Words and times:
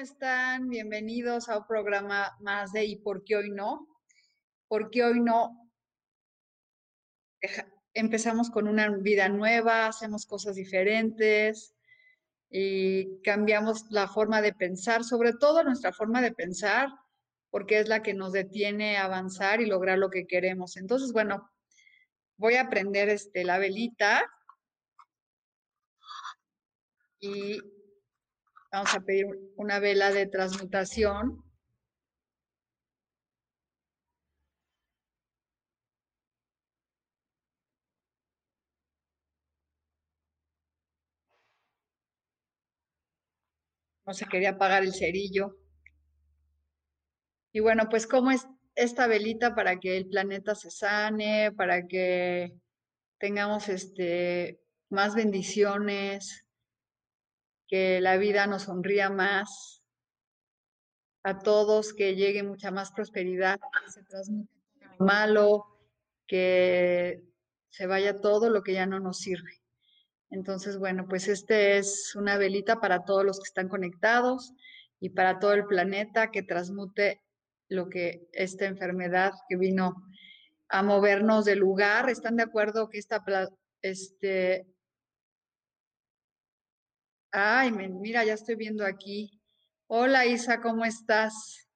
Están? 0.00 0.70
Bienvenidos 0.70 1.50
a 1.50 1.58
un 1.58 1.66
programa 1.66 2.34
más 2.40 2.72
de 2.72 2.86
¿Y 2.86 2.96
por 2.96 3.22
qué 3.22 3.36
hoy 3.36 3.50
no? 3.50 3.86
¿Por 4.66 4.88
qué 4.88 5.04
hoy 5.04 5.20
no? 5.20 5.70
Empezamos 7.92 8.48
con 8.48 8.66
una 8.66 8.88
vida 8.88 9.28
nueva, 9.28 9.88
hacemos 9.88 10.24
cosas 10.24 10.56
diferentes 10.56 11.74
y 12.48 13.20
cambiamos 13.20 13.90
la 13.90 14.08
forma 14.08 14.40
de 14.40 14.54
pensar, 14.54 15.04
sobre 15.04 15.34
todo 15.34 15.64
nuestra 15.64 15.92
forma 15.92 16.22
de 16.22 16.32
pensar, 16.32 16.88
porque 17.50 17.78
es 17.80 17.88
la 17.88 18.02
que 18.02 18.14
nos 18.14 18.32
detiene 18.32 18.96
a 18.96 19.04
avanzar 19.04 19.60
y 19.60 19.66
lograr 19.66 19.98
lo 19.98 20.08
que 20.08 20.26
queremos. 20.26 20.78
Entonces, 20.78 21.12
bueno, 21.12 21.50
voy 22.38 22.54
a 22.54 22.70
prender 22.70 23.10
este, 23.10 23.44
la 23.44 23.58
velita 23.58 24.24
y 27.18 27.60
Vamos 28.72 28.94
a 28.94 29.00
pedir 29.00 29.26
una 29.56 29.80
vela 29.80 30.12
de 30.12 30.26
transmutación. 30.26 31.42
No 44.06 44.14
se 44.14 44.26
quería 44.26 44.50
apagar 44.50 44.84
el 44.84 44.94
cerillo. 44.94 45.56
Y 47.52 47.60
bueno, 47.60 47.88
pues 47.90 48.06
cómo 48.06 48.30
es 48.30 48.46
esta 48.76 49.08
velita 49.08 49.54
para 49.56 49.80
que 49.80 49.96
el 49.96 50.06
planeta 50.08 50.54
se 50.54 50.70
sane, 50.70 51.50
para 51.52 51.86
que 51.88 52.52
tengamos 53.18 53.68
este, 53.68 54.60
más 54.90 55.14
bendiciones, 55.16 56.46
que 57.70 58.00
la 58.00 58.16
vida 58.16 58.48
nos 58.48 58.64
sonría 58.64 59.08
más, 59.10 59.84
a 61.22 61.38
todos, 61.38 61.94
que 61.94 62.16
llegue 62.16 62.42
mucha 62.42 62.72
más 62.72 62.90
prosperidad, 62.90 63.60
que 63.60 63.90
se 63.92 64.02
transmute 64.02 64.50
lo 64.80 65.06
malo, 65.06 65.66
que 66.26 67.22
se 67.68 67.86
vaya 67.86 68.20
todo 68.20 68.50
lo 68.50 68.62
que 68.62 68.72
ya 68.72 68.86
no 68.86 68.98
nos 68.98 69.18
sirve. 69.18 69.62
Entonces, 70.30 70.78
bueno, 70.78 71.06
pues 71.08 71.28
este 71.28 71.78
es 71.78 72.16
una 72.16 72.36
velita 72.36 72.80
para 72.80 73.04
todos 73.04 73.24
los 73.24 73.38
que 73.38 73.48
están 73.48 73.68
conectados 73.68 74.52
y 74.98 75.10
para 75.10 75.38
todo 75.38 75.52
el 75.52 75.66
planeta 75.66 76.32
que 76.32 76.42
transmute 76.42 77.20
lo 77.68 77.88
que 77.88 78.28
esta 78.32 78.66
enfermedad 78.66 79.32
que 79.48 79.56
vino 79.56 79.94
a 80.68 80.82
movernos 80.82 81.44
del 81.44 81.60
lugar. 81.60 82.10
¿Están 82.10 82.36
de 82.36 82.42
acuerdo 82.42 82.88
que 82.88 82.98
esta 82.98 83.22
este, 83.82 84.66
Ay, 87.32 87.70
mira, 87.70 88.24
ya 88.24 88.34
estoy 88.34 88.56
viendo 88.56 88.84
aquí. 88.84 89.40
Hola 89.86 90.26
Isa, 90.26 90.60
¿cómo 90.60 90.84
estás? 90.84 91.68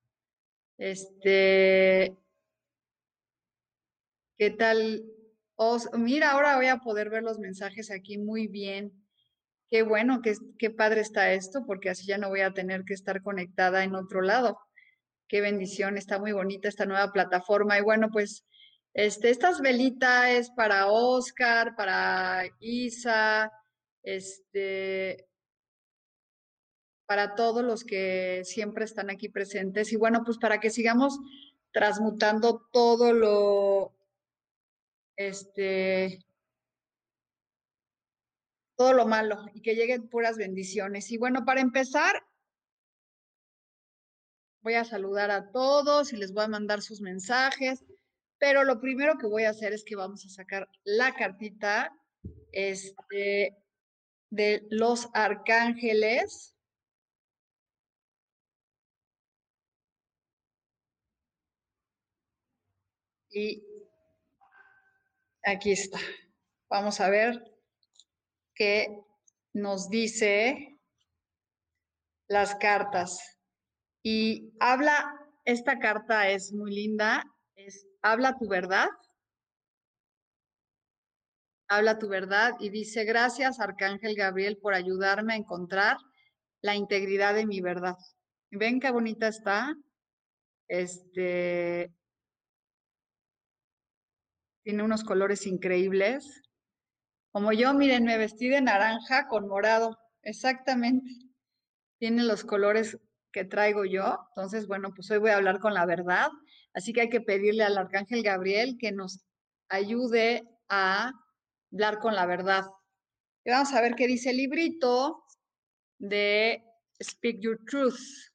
Este, 0.79 2.17
¿qué 4.37 4.51
tal? 4.51 5.05
mira, 5.97 6.33
ahora 6.33 6.57
voy 6.57 6.67
a 6.67 6.79
poder 6.79 7.09
ver 7.09 7.23
los 7.23 7.39
mensajes 7.39 7.93
aquí 7.93 8.19
muy 8.19 8.49
bien. 8.49 8.93
Qué 9.71 9.83
bueno, 9.85 10.21
qué, 10.23 10.35
qué 10.59 10.71
padre 10.71 11.03
está 11.03 11.33
esto, 11.33 11.65
porque 11.67 11.91
así 11.91 12.05
ya 12.07 12.19
no 12.19 12.31
voy 12.31 12.41
a 12.41 12.53
tener 12.53 12.85
que 12.85 12.95
estar 12.95 13.23
conectada 13.23 13.85
en 13.85 13.95
otro 13.95 14.23
lado. 14.23 14.59
Qué 15.29 15.41
bendición, 15.41 15.97
está 15.97 16.19
muy 16.19 16.33
bonita 16.33 16.69
esta 16.69 16.85
nueva 16.85 17.13
plataforma. 17.13 17.79
Y 17.79 17.83
bueno, 17.83 18.09
pues 18.13 18.45
este, 18.93 19.31
estas 19.31 19.61
velitas 19.61 20.31
es 20.31 20.51
para 20.51 20.89
Oscar, 20.89 21.77
para 21.77 22.43
Isa, 22.59 23.53
este, 24.03 25.29
para 27.07 27.35
todos 27.35 27.63
los 27.63 27.85
que 27.85 28.43
siempre 28.45 28.85
están 28.85 29.11
aquí 29.11 29.29
presentes 29.29 29.93
y 29.93 29.97
bueno, 29.97 30.23
pues 30.25 30.39
para 30.39 30.61
que 30.61 30.71
sigamos 30.71 31.19
transmutando 31.73 32.69
todo 32.73 33.13
lo, 33.13 33.95
este, 35.17 36.25
todo 38.77 38.93
lo 38.93 39.07
malo 39.07 39.45
y 39.55 39.61
que 39.61 39.75
lleguen 39.75 40.09
puras 40.09 40.37
bendiciones. 40.37 41.11
Y 41.11 41.19
bueno, 41.19 41.45
para 41.45 41.61
empezar, 41.61 42.25
voy 44.63 44.75
a 44.75 44.85
saludar 44.85 45.31
a 45.31 45.51
todos 45.51 46.13
y 46.13 46.17
les 46.17 46.33
voy 46.33 46.45
a 46.45 46.49
mandar 46.49 46.81
sus 46.81 47.01
mensajes, 47.01 47.85
pero 48.39 48.65
lo 48.65 48.81
primero 48.81 49.19
que 49.19 49.27
voy 49.27 49.45
a 49.45 49.51
hacer 49.51 49.73
es 49.73 49.85
que 49.85 49.97
vamos 49.97 50.25
a 50.25 50.31
sacar 50.31 50.69
la 50.85 51.15
cartita 51.15 51.93
este, 52.53 53.57
de 54.31 54.67
los 54.71 55.09
arcángeles 55.13 56.54
Y 63.35 63.67
aquí 65.43 65.73
está. 65.73 65.99
Vamos 66.71 67.01
a 67.01 67.11
ver 67.11 67.43
qué 68.55 68.97
nos 69.53 69.91
dice 69.91 70.79
las 72.29 72.55
cartas. 72.55 73.41
Y 74.05 74.53
habla, 74.61 75.21
esta 75.45 75.81
carta 75.81 76.29
es 76.29 76.53
muy 76.53 76.73
linda, 76.73 77.25
es 77.57 77.89
habla 78.03 78.39
tu 78.39 78.47
verdad. 78.47 78.89
Habla 81.67 81.99
tu 81.99 82.09
verdad 82.09 82.53
y 82.61 82.69
dice, 82.69 83.03
gracias 83.05 83.59
Arcángel 83.59 84.15
Gabriel 84.15 84.59
por 84.59 84.75
ayudarme 84.75 85.33
a 85.33 85.39
encontrar 85.39 85.97
la 86.63 86.77
integridad 86.77 87.35
de 87.35 87.47
mi 87.47 87.61
verdad. 87.61 87.97
¿Ven 88.53 88.79
qué 88.79 88.93
bonita 88.93 89.27
está? 89.27 89.75
Este, 90.69 91.93
tiene 94.65 94.83
unos 94.83 95.05
colores 95.05 95.47
increíbles. 95.47 96.43
Como 97.31 97.53
yo, 97.53 97.75
miren, 97.75 98.05
me 98.05 98.19
vestí 98.19 98.49
de 98.49 98.61
naranja 98.61 99.29
con 99.29 99.47
morado, 99.47 99.97
exactamente. 100.23 101.11
Tiene 101.99 102.25
los 102.25 102.45
colores 102.45 102.99
que 103.31 103.45
traigo 103.45 103.85
yo. 103.85 104.19
Entonces, 104.31 104.67
bueno, 104.67 104.93
pues 104.95 105.11
hoy 105.11 105.19
voy 105.19 105.31
a 105.31 105.37
hablar 105.37 105.61
con 105.61 105.75
la 105.75 105.85
verdad. 105.85 106.29
Así 106.73 106.93
que 106.93 107.03
hay 107.03 107.11
que 107.11 107.21
pedirle 107.21 107.63
al 107.63 107.77
arcángel 107.77 108.23
Gabriel 108.23 108.77
que 108.79 108.93
nos 108.93 109.25
ayude 109.69 110.43
a 110.69 111.13
hablar 111.73 111.99
con 111.99 112.15
la 112.15 112.27
verdad. 112.27 112.65
Y 113.45 113.51
vamos 113.51 113.73
a 113.75 113.83
ver 113.83 113.95
qué 113.95 114.07
dice 114.07 114.31
el 114.31 114.39
librito 114.39 115.25
de 115.99 116.65
Speak 117.03 117.41
Your 117.41 117.61
Truth. 117.67 118.34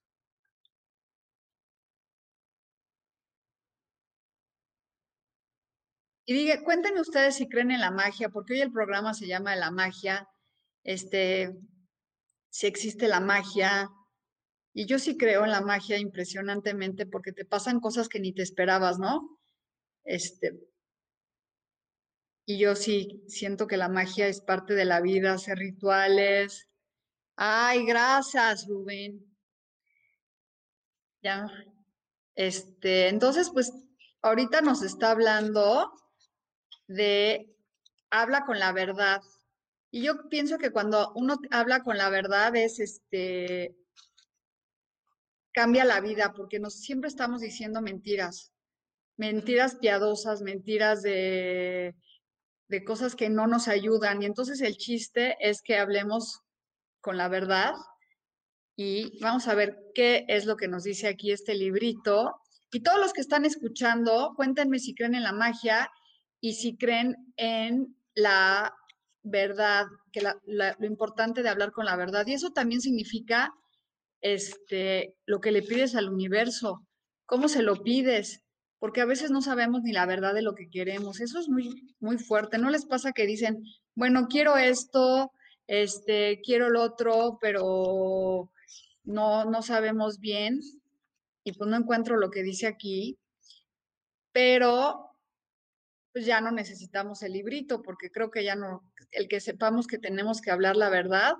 Y 6.30 6.34
diga, 6.34 6.62
cuéntenme 6.64 7.02
ustedes 7.02 7.38
si 7.38 7.50
creen 7.50 7.72
en 7.72 7.80
la 7.80 7.90
magia, 7.90 8.30
porque 8.30 8.54
hoy 8.54 8.62
el 8.62 8.72
programa 8.72 9.16
se 9.16 9.26
llama 9.26 9.56
La 9.56 9.72
magia, 9.72 10.30
este, 10.84 11.58
si 12.52 12.68
existe 12.68 13.08
la 13.08 13.20
magia. 13.20 13.90
Y 14.72 14.86
yo 14.86 15.00
sí 15.00 15.18
creo 15.18 15.44
en 15.44 15.50
la 15.50 15.62
magia 15.62 15.98
impresionantemente 15.98 17.08
porque 17.08 17.32
te 17.32 17.46
pasan 17.46 17.80
cosas 17.80 18.08
que 18.08 18.20
ni 18.20 18.32
te 18.32 18.44
esperabas, 18.44 19.00
¿no? 19.00 19.40
Este, 20.04 20.54
y 22.46 22.60
yo 22.60 22.76
sí 22.76 23.24
siento 23.28 23.66
que 23.66 23.78
la 23.78 23.90
magia 23.90 24.28
es 24.28 24.40
parte 24.40 24.76
de 24.76 24.86
la 24.86 25.02
vida, 25.02 25.34
hacer 25.34 25.58
rituales, 25.58 26.70
Ay, 27.36 27.88
gracias, 27.88 28.68
Rubén. 28.68 29.26
Ya. 31.24 31.48
Este, 32.36 33.08
entonces, 33.08 33.50
pues, 33.52 33.74
ahorita 34.22 34.62
nos 34.62 34.84
está 34.84 35.10
hablando 35.10 35.92
de 36.90 37.56
habla 38.10 38.46
con 38.46 38.60
la 38.60 38.74
verdad. 38.74 39.22
Y 39.92 40.04
yo 40.04 40.28
pienso 40.28 40.58
que 40.58 40.72
cuando 40.72 41.14
uno 41.16 41.38
habla 41.52 41.84
con 41.84 41.98
la 41.98 42.10
verdad 42.10 42.56
es 42.56 42.80
este 42.80 43.76
cambia 45.52 45.86
la 45.86 46.00
vida, 46.00 46.34
porque 46.36 46.60
nos 46.60 46.76
siempre 46.76 47.08
estamos 47.08 47.42
diciendo 47.42 47.82
mentiras, 47.82 48.54
mentiras 49.18 49.76
piadosas, 49.76 50.42
mentiras 50.42 51.02
de, 51.02 51.96
de 52.68 52.84
cosas 52.84 53.16
que 53.16 53.30
no 53.30 53.48
nos 53.48 53.68
ayudan. 53.68 54.22
Y 54.22 54.26
entonces 54.26 54.62
el 54.62 54.78
chiste 54.78 55.38
es 55.40 55.62
que 55.62 55.78
hablemos 55.78 56.42
con 57.02 57.18
la 57.18 57.28
verdad 57.28 57.74
y 58.76 59.20
vamos 59.20 59.48
a 59.48 59.56
ver 59.56 59.78
qué 59.94 60.26
es 60.28 60.46
lo 60.46 60.56
que 60.56 60.68
nos 60.68 60.84
dice 60.84 61.08
aquí 61.08 61.32
este 61.32 61.56
librito. 61.56 62.40
Y 62.72 62.82
todos 62.82 63.00
los 63.00 63.14
que 63.14 63.22
están 63.22 63.46
escuchando, 63.46 64.34
cuéntenme 64.36 64.80
si 64.80 64.96
creen 64.96 65.16
en 65.16 65.24
la 65.24 65.34
magia 65.34 65.92
y 66.42 66.54
si 66.54 66.78
creen 66.78 67.34
en 67.38 67.96
la 68.16 68.74
verdad, 69.24 69.86
que 70.12 70.22
lo 70.22 70.86
importante 70.86 71.44
de 71.44 71.50
hablar 71.50 71.72
con 71.72 71.86
la 71.86 71.96
verdad. 71.96 72.26
Y 72.28 72.34
eso 72.34 72.52
también 72.52 72.82
significa 72.82 73.54
este, 74.22 75.16
lo 75.26 75.40
que 75.42 75.52
le 75.52 75.62
pides 75.62 75.96
al 75.96 76.10
universo, 76.10 76.86
cómo 77.26 77.48
se 77.48 77.62
lo 77.62 77.84
pides, 77.84 78.44
porque 78.80 79.02
a 79.02 79.06
veces 79.06 79.32
no 79.32 79.42
sabemos 79.42 79.84
ni 79.84 79.92
la 79.92 80.06
verdad 80.06 80.34
de 80.34 80.42
lo 80.42 80.56
que 80.56 80.70
queremos. 80.70 81.20
Eso 81.20 81.40
es 81.40 81.50
muy, 81.50 81.96
muy 82.00 82.18
fuerte. 82.18 82.58
¿No 82.58 82.70
les 82.70 82.86
pasa 82.86 83.12
que 83.12 83.26
dicen, 83.26 83.64
bueno, 83.96 84.28
quiero 84.28 84.56
esto, 84.58 85.32
este, 85.68 86.42
quiero 86.42 86.70
lo 86.70 86.82
otro, 86.82 87.38
pero 87.42 88.52
no, 89.04 89.46
no 89.46 89.62
sabemos 89.62 90.20
bien 90.20 90.62
y 91.44 91.52
pues 91.54 91.70
no 91.70 91.78
encuentro 91.78 92.18
lo 92.18 92.30
que 92.30 92.44
dice 92.44 92.68
aquí, 92.68 93.18
pero 94.32 95.09
pues 96.14 96.26
ya 96.26 96.42
no 96.42 96.52
necesitamos 96.52 97.22
el 97.24 97.34
librito 97.34 97.82
porque 97.82 98.12
creo 98.12 98.32
que 98.32 98.44
ya 98.44 98.56
no, 98.56 98.84
el 99.12 99.28
que 99.28 99.40
sepamos 99.40 99.88
que 99.88 100.00
tenemos 100.00 100.42
que 100.42 100.52
hablar 100.52 100.76
la 100.76 100.90
verdad 100.90 101.36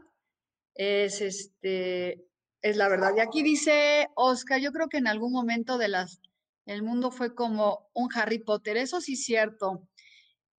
es 0.76 1.22
este, 1.22 2.26
es 2.62 2.78
la 2.78 2.88
verdad. 2.88 3.14
Y 3.16 3.20
aquí 3.20 3.44
dice 3.44 4.08
Oscar, 4.16 4.62
yo 4.62 4.72
creo 4.72 4.88
que 4.90 4.98
en 4.98 5.08
algún 5.08 5.32
momento 5.32 5.78
de 5.78 5.88
las, 5.88 6.22
el 6.66 6.84
mundo 6.84 7.12
fue 7.12 7.36
como 7.36 7.90
un 7.94 8.10
Harry 8.16 8.40
Potter, 8.40 8.78
eso 8.78 9.02
sí 9.02 9.14
es 9.14 9.24
cierto. 9.24 9.88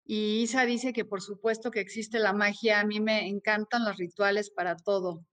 Y 0.04 0.42
Isa 0.42 0.64
dice 0.66 0.92
que 0.92 1.04
por 1.04 1.22
supuesto 1.22 1.70
que 1.70 1.80
existe 1.80 2.18
la 2.18 2.32
magia, 2.32 2.80
a 2.80 2.84
mí 2.84 3.00
me 3.00 3.28
encantan 3.28 3.84
los 3.84 3.96
rituales 3.96 4.50
para 4.50 4.76
todo. 4.76 5.24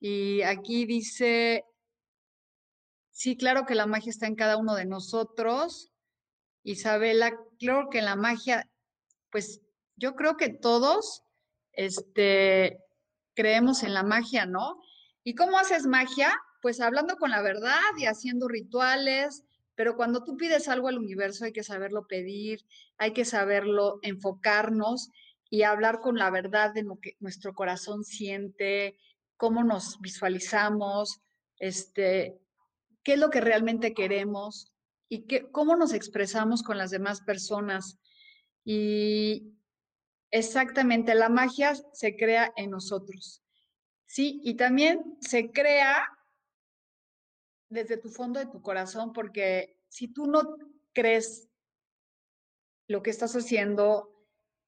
Y 0.00 0.42
aquí 0.42 0.86
dice, 0.86 1.64
sí, 3.10 3.36
claro 3.36 3.66
que 3.66 3.74
la 3.74 3.86
magia 3.86 4.10
está 4.10 4.26
en 4.26 4.36
cada 4.36 4.56
uno 4.56 4.74
de 4.74 4.84
nosotros. 4.86 5.93
Isabela, 6.64 7.38
creo 7.58 7.90
que 7.90 8.02
la 8.02 8.16
magia, 8.16 8.68
pues 9.30 9.60
yo 9.96 10.16
creo 10.16 10.36
que 10.36 10.48
todos 10.48 11.22
este, 11.72 12.80
creemos 13.34 13.82
en 13.82 13.94
la 13.94 14.02
magia, 14.02 14.46
¿no? 14.46 14.80
¿Y 15.22 15.34
cómo 15.34 15.58
haces 15.58 15.86
magia? 15.86 16.34
Pues 16.62 16.80
hablando 16.80 17.16
con 17.16 17.30
la 17.30 17.42
verdad 17.42 17.80
y 17.98 18.06
haciendo 18.06 18.48
rituales, 18.48 19.44
pero 19.74 19.96
cuando 19.96 20.24
tú 20.24 20.36
pides 20.36 20.68
algo 20.68 20.88
al 20.88 20.98
universo 20.98 21.44
hay 21.44 21.52
que 21.52 21.62
saberlo 21.62 22.06
pedir, 22.06 22.64
hay 22.96 23.12
que 23.12 23.24
saberlo 23.24 23.98
enfocarnos 24.02 25.10
y 25.50 25.62
hablar 25.62 26.00
con 26.00 26.16
la 26.16 26.30
verdad 26.30 26.72
de 26.72 26.82
lo 26.82 26.98
que 26.98 27.16
nuestro 27.20 27.54
corazón 27.54 28.04
siente, 28.04 28.96
cómo 29.36 29.64
nos 29.64 30.00
visualizamos, 30.00 31.20
este, 31.58 32.38
qué 33.02 33.14
es 33.14 33.18
lo 33.18 33.30
que 33.30 33.40
realmente 33.40 33.94
queremos 33.94 34.73
y 35.08 35.26
qué, 35.26 35.50
cómo 35.50 35.76
nos 35.76 35.92
expresamos 35.92 36.62
con 36.62 36.78
las 36.78 36.90
demás 36.90 37.20
personas. 37.22 37.98
Y 38.64 39.54
exactamente, 40.30 41.14
la 41.14 41.28
magia 41.28 41.74
se 41.92 42.16
crea 42.16 42.52
en 42.56 42.70
nosotros. 42.70 43.42
Sí, 44.06 44.40
y 44.44 44.54
también 44.54 45.16
se 45.20 45.50
crea 45.50 46.06
desde 47.68 47.96
tu 47.96 48.08
fondo 48.08 48.38
de 48.38 48.46
tu 48.46 48.62
corazón, 48.62 49.12
porque 49.12 49.78
si 49.88 50.08
tú 50.08 50.26
no 50.26 50.56
crees 50.92 51.48
lo 52.86 53.02
que 53.02 53.10
estás 53.10 53.34
haciendo 53.34 54.10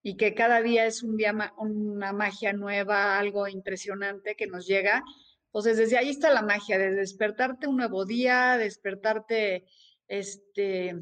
y 0.02 0.16
que 0.16 0.34
cada 0.34 0.62
día 0.62 0.86
es 0.86 1.02
un 1.02 1.16
día 1.16 1.34
una 1.58 2.12
magia 2.12 2.52
nueva, 2.52 3.18
algo 3.18 3.48
impresionante 3.48 4.36
que 4.36 4.46
nos 4.46 4.66
llega, 4.66 5.02
pues 5.50 5.64
desde 5.64 5.96
ahí 5.96 6.10
está 6.10 6.30
la 6.30 6.42
magia, 6.42 6.78
de 6.78 6.90
despertarte 6.92 7.66
un 7.66 7.76
nuevo 7.76 8.04
día, 8.04 8.58
despertarte 8.58 9.66
este 10.08 10.94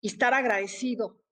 y 0.00 0.08
estar 0.08 0.34
agradecido 0.34 1.22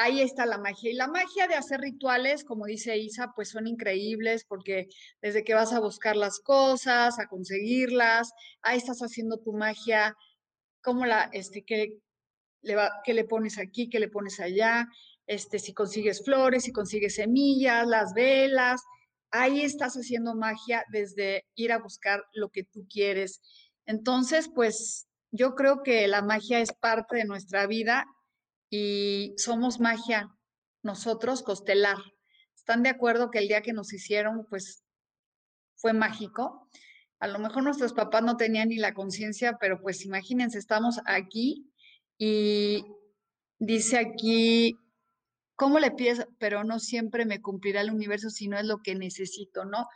ahí 0.00 0.22
está 0.22 0.46
la 0.46 0.58
magia. 0.58 0.90
Y 0.90 0.94
la 0.94 1.08
magia 1.08 1.46
de 1.46 1.54
hacer 1.54 1.80
rituales, 1.80 2.44
como 2.44 2.64
dice 2.66 2.96
Isa, 2.96 3.32
pues 3.36 3.50
son 3.50 3.66
increíbles 3.66 4.44
porque 4.44 4.88
desde 5.20 5.44
que 5.44 5.54
vas 5.54 5.72
a 5.72 5.80
buscar 5.80 6.16
las 6.16 6.40
cosas, 6.40 7.18
a 7.18 7.28
conseguirlas, 7.28 8.32
ahí 8.62 8.78
estás 8.78 9.00
haciendo 9.00 9.38
tu 9.38 9.52
magia, 9.52 10.16
cómo 10.82 11.04
la, 11.04 11.28
este, 11.32 11.64
qué 11.64 11.98
le, 12.62 12.76
qué 13.04 13.14
le 13.14 13.24
pones 13.24 13.58
aquí, 13.58 13.90
qué 13.90 14.00
le 14.00 14.08
pones 14.08 14.40
allá, 14.40 14.88
este, 15.26 15.58
si 15.58 15.74
consigues 15.74 16.24
flores, 16.24 16.64
si 16.64 16.72
consigues 16.72 17.16
semillas, 17.16 17.86
las 17.86 18.14
velas, 18.14 18.82
ahí 19.30 19.62
estás 19.62 19.94
haciendo 19.94 20.34
magia 20.34 20.84
desde 20.90 21.46
ir 21.54 21.72
a 21.72 21.78
buscar 21.78 22.24
lo 22.32 22.48
que 22.48 22.64
tú 22.64 22.86
quieres. 22.88 23.42
Entonces, 23.84 24.50
pues 24.54 25.08
yo 25.30 25.54
creo 25.54 25.82
que 25.82 26.06
la 26.08 26.22
magia 26.22 26.60
es 26.60 26.72
parte 26.72 27.16
de 27.16 27.24
nuestra 27.24 27.66
vida 27.66 28.06
y 28.70 29.34
somos 29.36 29.80
magia, 29.80 30.34
nosotros, 30.82 31.42
Costelar. 31.42 31.98
¿Están 32.56 32.82
de 32.82 32.90
acuerdo 32.90 33.30
que 33.30 33.38
el 33.38 33.48
día 33.48 33.62
que 33.62 33.72
nos 33.72 33.92
hicieron, 33.92 34.46
pues, 34.48 34.84
fue 35.76 35.92
mágico? 35.92 36.68
A 37.18 37.26
lo 37.26 37.38
mejor 37.38 37.62
nuestros 37.62 37.92
papás 37.92 38.22
no 38.22 38.36
tenían 38.36 38.68
ni 38.68 38.76
la 38.76 38.94
conciencia, 38.94 39.58
pero 39.60 39.80
pues 39.82 40.04
imagínense, 40.06 40.58
estamos 40.58 41.00
aquí 41.04 41.70
y 42.16 42.84
dice 43.58 43.98
aquí, 43.98 44.78
¿cómo 45.54 45.78
le 45.78 45.90
pides? 45.90 46.26
Pero 46.38 46.64
no 46.64 46.78
siempre 46.78 47.26
me 47.26 47.42
cumplirá 47.42 47.82
el 47.82 47.90
universo 47.90 48.30
si 48.30 48.48
no 48.48 48.58
es 48.58 48.64
lo 48.64 48.82
que 48.82 48.94
necesito, 48.94 49.66
¿no? 49.66 49.86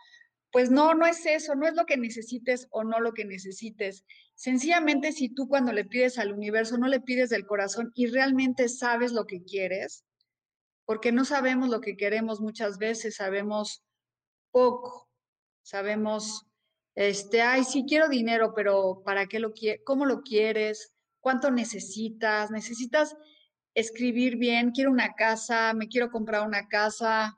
Pues 0.52 0.70
no, 0.70 0.94
no 0.94 1.06
es 1.06 1.24
eso, 1.24 1.54
no 1.54 1.66
es 1.66 1.74
lo 1.74 1.86
que 1.86 1.96
necesites 1.96 2.68
o 2.70 2.84
no 2.84 3.00
lo 3.00 3.12
que 3.12 3.24
necesites. 3.24 4.04
Sencillamente, 4.34 5.12
si 5.12 5.28
tú 5.28 5.48
cuando 5.48 5.72
le 5.72 5.84
pides 5.84 6.18
al 6.18 6.32
universo 6.32 6.76
no 6.76 6.88
le 6.88 7.00
pides 7.00 7.30
del 7.30 7.46
corazón 7.46 7.92
y 7.94 8.06
realmente 8.06 8.68
sabes 8.68 9.12
lo 9.12 9.26
que 9.26 9.44
quieres, 9.44 10.04
porque 10.84 11.12
no 11.12 11.24
sabemos 11.24 11.68
lo 11.68 11.80
que 11.80 11.96
queremos 11.96 12.40
muchas 12.40 12.78
veces, 12.78 13.16
sabemos 13.16 13.84
poco, 14.50 15.08
sabemos, 15.62 16.46
este, 16.94 17.42
ay, 17.42 17.64
sí 17.64 17.84
quiero 17.88 18.08
dinero, 18.08 18.52
pero 18.54 19.02
¿para 19.04 19.26
qué 19.26 19.38
lo 19.38 19.52
quieres? 19.52 19.82
¿Cómo 19.84 20.04
lo 20.04 20.22
quieres? 20.22 20.92
¿Cuánto 21.20 21.50
necesitas? 21.50 22.50
¿Necesitas 22.50 23.16
escribir 23.74 24.36
bien? 24.36 24.72
Quiero 24.72 24.90
una 24.90 25.14
casa, 25.14 25.72
me 25.74 25.88
quiero 25.88 26.10
comprar 26.10 26.46
una 26.46 26.68
casa. 26.68 27.36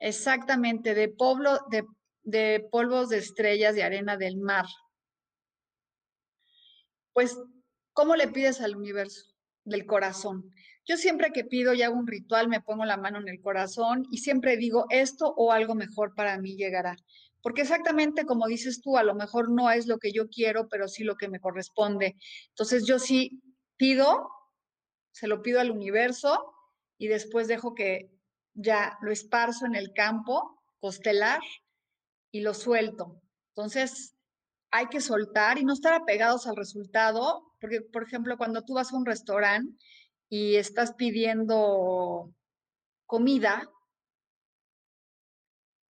Exactamente, 0.00 0.94
de, 0.94 1.08
pueblo, 1.08 1.58
de 1.70 1.84
de 2.28 2.68
polvos 2.70 3.08
de 3.08 3.16
estrellas 3.16 3.74
de 3.74 3.82
arena 3.82 4.18
del 4.18 4.36
mar. 4.36 4.66
Pues, 7.18 7.36
¿cómo 7.94 8.14
le 8.14 8.28
pides 8.28 8.60
al 8.60 8.76
universo? 8.76 9.34
Del 9.64 9.86
corazón. 9.86 10.52
Yo 10.86 10.96
siempre 10.96 11.32
que 11.32 11.42
pido 11.42 11.74
y 11.74 11.82
hago 11.82 11.96
un 11.96 12.06
ritual, 12.06 12.46
me 12.46 12.60
pongo 12.60 12.84
la 12.84 12.96
mano 12.96 13.18
en 13.18 13.26
el 13.26 13.40
corazón 13.40 14.06
y 14.12 14.18
siempre 14.18 14.56
digo, 14.56 14.86
esto 14.88 15.34
o 15.36 15.50
algo 15.50 15.74
mejor 15.74 16.14
para 16.14 16.38
mí 16.38 16.54
llegará. 16.54 16.94
Porque 17.42 17.62
exactamente 17.62 18.24
como 18.24 18.46
dices 18.46 18.80
tú, 18.80 18.96
a 18.98 19.02
lo 19.02 19.16
mejor 19.16 19.50
no 19.50 19.68
es 19.68 19.88
lo 19.88 19.98
que 19.98 20.12
yo 20.12 20.28
quiero, 20.28 20.68
pero 20.68 20.86
sí 20.86 21.02
lo 21.02 21.16
que 21.16 21.26
me 21.26 21.40
corresponde. 21.40 22.14
Entonces 22.50 22.86
yo 22.86 23.00
sí 23.00 23.42
pido, 23.76 24.30
se 25.10 25.26
lo 25.26 25.42
pido 25.42 25.58
al 25.58 25.72
universo 25.72 26.54
y 26.98 27.08
después 27.08 27.48
dejo 27.48 27.74
que 27.74 28.12
ya 28.54 28.96
lo 29.02 29.10
esparzo 29.10 29.66
en 29.66 29.74
el 29.74 29.92
campo 29.92 30.56
costelar 30.78 31.40
y 32.30 32.42
lo 32.42 32.54
suelto. 32.54 33.20
Entonces, 33.56 34.14
hay 34.70 34.86
que 34.86 35.00
soltar 35.00 35.58
y 35.58 35.64
no 35.64 35.72
estar 35.72 35.94
apegados 35.94 36.46
al 36.46 36.56
resultado, 36.56 37.52
porque, 37.60 37.80
por 37.80 38.04
ejemplo, 38.04 38.36
cuando 38.36 38.62
tú 38.64 38.74
vas 38.74 38.92
a 38.92 38.96
un 38.96 39.06
restaurante 39.06 39.76
y 40.28 40.56
estás 40.56 40.94
pidiendo 40.94 42.32
comida 43.06 43.68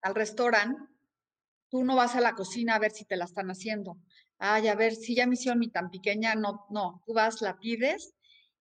al 0.02 0.16
restaurante, 0.16 0.80
tú 1.70 1.84
no 1.84 1.96
vas 1.96 2.16
a 2.16 2.22
la 2.22 2.34
cocina 2.34 2.76
a 2.76 2.80
ver 2.80 2.92
si 2.92 3.06
te 3.06 3.18
la 3.18 3.26
están 3.26 3.50
haciendo. 3.50 3.98
Ay, 4.38 4.68
a 4.68 4.76
ver, 4.76 4.96
si 4.96 5.16
ya 5.16 5.26
me 5.26 5.34
hicieron 5.34 5.60
mi 5.60 5.70
tan 5.70 5.90
pequeña, 5.90 6.36
no, 6.36 6.66
no, 6.70 7.02
tú 7.06 7.14
vas, 7.14 7.42
la 7.42 7.58
pides 7.58 8.14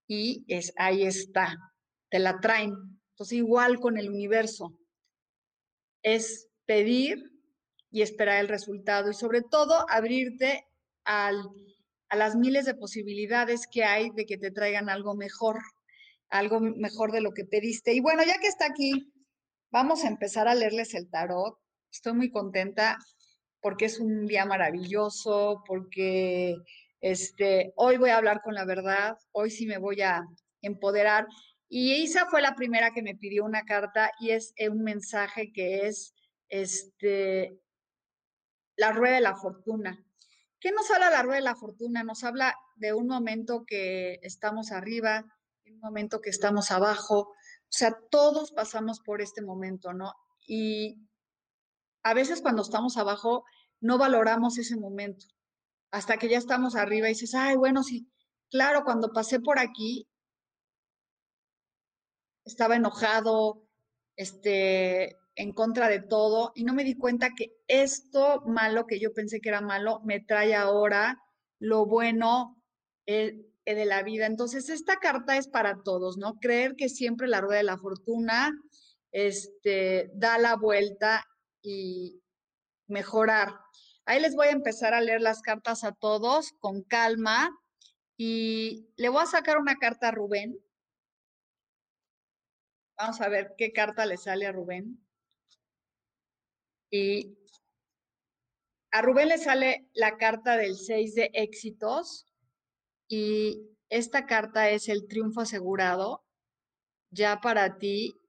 y 0.08 0.44
es, 0.48 0.72
ahí 0.76 1.02
está, 1.02 1.56
te 2.08 2.18
la 2.18 2.40
traen. 2.40 2.72
Entonces, 3.10 3.38
igual 3.38 3.78
con 3.78 3.98
el 3.98 4.08
universo, 4.08 4.78
es 6.02 6.48
pedir 6.64 7.35
y 7.90 8.02
esperar 8.02 8.40
el 8.40 8.48
resultado 8.48 9.10
y 9.10 9.14
sobre 9.14 9.42
todo 9.42 9.86
abrirte 9.88 10.66
al, 11.04 11.42
a 12.08 12.16
las 12.16 12.36
miles 12.36 12.64
de 12.64 12.74
posibilidades 12.74 13.66
que 13.70 13.84
hay 13.84 14.10
de 14.10 14.26
que 14.26 14.38
te 14.38 14.50
traigan 14.50 14.88
algo 14.88 15.14
mejor, 15.14 15.60
algo 16.28 16.60
mejor 16.60 17.12
de 17.12 17.20
lo 17.20 17.32
que 17.32 17.44
pediste. 17.44 17.94
Y 17.94 18.00
bueno, 18.00 18.22
ya 18.24 18.38
que 18.38 18.48
está 18.48 18.66
aquí, 18.66 19.12
vamos 19.70 20.04
a 20.04 20.08
empezar 20.08 20.48
a 20.48 20.54
leerles 20.54 20.94
el 20.94 21.08
tarot. 21.08 21.58
Estoy 21.90 22.14
muy 22.14 22.30
contenta 22.30 22.98
porque 23.60 23.86
es 23.86 23.98
un 23.98 24.26
día 24.26 24.44
maravilloso, 24.44 25.62
porque 25.66 26.56
este, 27.00 27.72
hoy 27.76 27.96
voy 27.96 28.10
a 28.10 28.16
hablar 28.16 28.40
con 28.42 28.54
la 28.54 28.64
verdad, 28.64 29.16
hoy 29.32 29.50
sí 29.50 29.66
me 29.66 29.78
voy 29.78 30.02
a 30.02 30.24
empoderar. 30.62 31.26
Y 31.68 31.94
Isa 31.94 32.26
fue 32.26 32.42
la 32.42 32.54
primera 32.54 32.92
que 32.92 33.02
me 33.02 33.16
pidió 33.16 33.44
una 33.44 33.64
carta 33.64 34.12
y 34.20 34.30
es 34.30 34.54
un 34.70 34.82
mensaje 34.82 35.52
que 35.52 35.86
es 35.86 36.14
este, 36.48 37.58
la 38.76 38.92
rueda 38.92 39.16
de 39.16 39.20
la 39.22 39.36
fortuna. 39.36 40.04
¿Qué 40.60 40.72
nos 40.72 40.90
habla 40.90 41.10
la 41.10 41.22
rueda 41.22 41.36
de 41.36 41.44
la 41.44 41.56
fortuna? 41.56 42.02
Nos 42.02 42.24
habla 42.24 42.54
de 42.76 42.92
un 42.92 43.06
momento 43.06 43.64
que 43.66 44.18
estamos 44.22 44.72
arriba, 44.72 45.24
un 45.66 45.80
momento 45.80 46.20
que 46.20 46.30
estamos 46.30 46.70
abajo. 46.70 47.20
O 47.20 47.68
sea, 47.68 47.98
todos 48.10 48.52
pasamos 48.52 49.00
por 49.00 49.20
este 49.20 49.42
momento, 49.42 49.92
¿no? 49.92 50.12
Y 50.46 50.98
a 52.02 52.14
veces 52.14 52.40
cuando 52.40 52.62
estamos 52.62 52.96
abajo 52.96 53.44
no 53.80 53.98
valoramos 53.98 54.58
ese 54.58 54.76
momento. 54.76 55.26
Hasta 55.90 56.16
que 56.18 56.28
ya 56.28 56.38
estamos 56.38 56.76
arriba 56.76 57.08
y 57.08 57.12
dices, 57.12 57.34
ay, 57.34 57.56
bueno, 57.56 57.82
sí, 57.82 58.10
claro, 58.50 58.84
cuando 58.84 59.12
pasé 59.12 59.40
por 59.40 59.58
aquí 59.58 60.08
estaba 62.44 62.76
enojado, 62.76 63.66
este, 64.14 65.16
en 65.36 65.52
contra 65.52 65.88
de 65.88 66.00
todo 66.00 66.52
y 66.54 66.64
no 66.64 66.74
me 66.74 66.82
di 66.82 66.96
cuenta 66.96 67.30
que 67.36 67.52
esto 67.68 68.42
malo 68.46 68.86
que 68.86 68.98
yo 68.98 69.12
pensé 69.12 69.40
que 69.40 69.50
era 69.50 69.60
malo 69.60 70.00
me 70.04 70.20
trae 70.20 70.54
ahora 70.54 71.22
lo 71.58 71.86
bueno 71.86 72.62
eh, 73.06 73.46
eh, 73.66 73.74
de 73.74 73.84
la 73.84 74.02
vida. 74.02 74.26
Entonces, 74.26 74.68
esta 74.68 74.96
carta 74.96 75.36
es 75.36 75.48
para 75.48 75.82
todos, 75.82 76.16
¿no? 76.16 76.38
Creer 76.40 76.74
que 76.76 76.88
siempre 76.88 77.28
la 77.28 77.40
rueda 77.40 77.58
de 77.58 77.64
la 77.64 77.78
fortuna 77.78 78.52
este, 79.12 80.10
da 80.14 80.38
la 80.38 80.56
vuelta 80.56 81.24
y 81.62 82.22
mejorar. 82.88 83.54
Ahí 84.06 84.20
les 84.20 84.34
voy 84.34 84.48
a 84.48 84.52
empezar 84.52 84.94
a 84.94 85.00
leer 85.00 85.20
las 85.20 85.42
cartas 85.42 85.84
a 85.84 85.92
todos 85.92 86.52
con 86.60 86.82
calma 86.82 87.50
y 88.16 88.88
le 88.96 89.08
voy 89.08 89.22
a 89.22 89.26
sacar 89.26 89.58
una 89.58 89.76
carta 89.76 90.08
a 90.08 90.12
Rubén. 90.12 90.58
Vamos 92.96 93.20
a 93.20 93.28
ver 93.28 93.54
qué 93.58 93.72
carta 93.72 94.06
le 94.06 94.16
sale 94.16 94.46
a 94.46 94.52
Rubén. 94.52 95.05
Y 96.90 97.36
a 98.92 99.02
Rubén 99.02 99.28
le 99.28 99.38
sale 99.38 99.88
la 99.94 100.16
carta 100.16 100.56
del 100.56 100.76
6 100.76 101.14
de 101.14 101.30
éxitos 101.34 102.26
y 103.08 103.60
esta 103.88 104.26
carta 104.26 104.70
es 104.70 104.88
el 104.88 105.06
triunfo 105.06 105.42
asegurado 105.42 106.24
ya 107.10 107.40
para 107.40 107.78
ti 107.78 108.20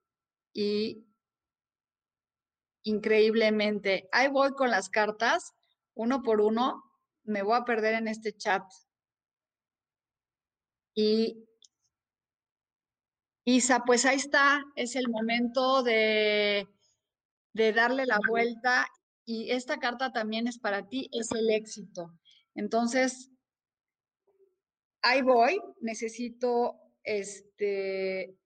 y 0.53 1.05
increíblemente, 2.83 4.07
ahí 4.11 4.29
voy 4.29 4.51
con 4.53 4.71
las 4.71 4.89
cartas, 4.89 5.53
uno 5.93 6.21
por 6.23 6.41
uno, 6.41 6.83
me 7.23 7.43
voy 7.43 7.57
a 7.57 7.65
perder 7.65 7.95
en 7.95 8.07
este 8.07 8.33
chat. 8.33 8.63
Y 10.95 11.45
Isa, 13.45 13.83
pues 13.85 14.05
ahí 14.05 14.17
está, 14.17 14.63
es 14.75 14.95
el 14.95 15.09
momento 15.09 15.83
de 15.83 16.67
de 17.57 17.73
darle 17.73 18.05
la 18.05 18.19
vuelta 18.27 18.87
y 19.25 19.51
esta 19.51 19.79
carta 19.79 20.13
también 20.13 20.47
es 20.47 20.59
para 20.59 20.87
ti, 20.87 21.09
es 21.11 21.31
el 21.31 21.49
éxito. 21.49 22.13
Entonces, 22.55 23.29
ahí 25.01 25.21
voy, 25.21 25.59
necesito, 25.81 26.79
este, 27.03 28.37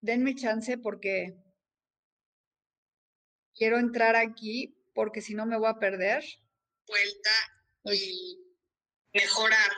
denme 0.00 0.34
chance 0.34 0.78
porque 0.78 1.36
quiero 3.54 3.78
entrar 3.78 4.16
aquí 4.16 4.74
porque 4.94 5.20
si 5.20 5.34
no 5.34 5.46
me 5.46 5.58
voy 5.58 5.68
a 5.68 5.78
perder. 5.78 6.24
Vuelta 6.86 7.30
y 7.84 8.38
mejorar. 9.12 9.70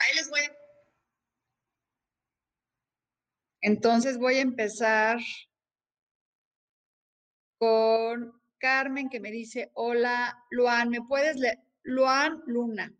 Ahí 0.00 0.16
les 0.16 0.28
voy. 0.28 0.40
Entonces 3.60 4.18
voy 4.18 4.36
a 4.36 4.42
empezar 4.42 5.18
con 7.58 8.40
Carmen 8.58 9.08
que 9.08 9.20
me 9.20 9.30
dice, 9.30 9.70
hola, 9.74 10.44
Luan, 10.50 10.88
¿me 10.90 11.02
puedes 11.02 11.36
leer? 11.36 11.58
Luan 11.82 12.42
Luna. 12.46 12.92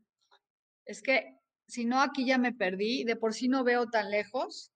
Es 0.84 1.02
que 1.02 1.38
si 1.66 1.84
no, 1.84 2.00
aquí 2.00 2.24
ya 2.24 2.38
me 2.38 2.52
perdí, 2.52 3.04
de 3.04 3.16
por 3.16 3.34
sí 3.34 3.48
no 3.48 3.62
veo 3.64 3.86
tan 3.90 4.10
lejos. 4.10 4.72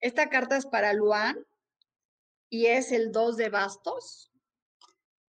Esta 0.00 0.30
carta 0.30 0.56
es 0.56 0.66
para 0.66 0.92
Luan 0.92 1.36
y 2.48 2.66
es 2.66 2.92
el 2.92 3.10
2 3.10 3.36
de 3.36 3.48
bastos. 3.48 4.30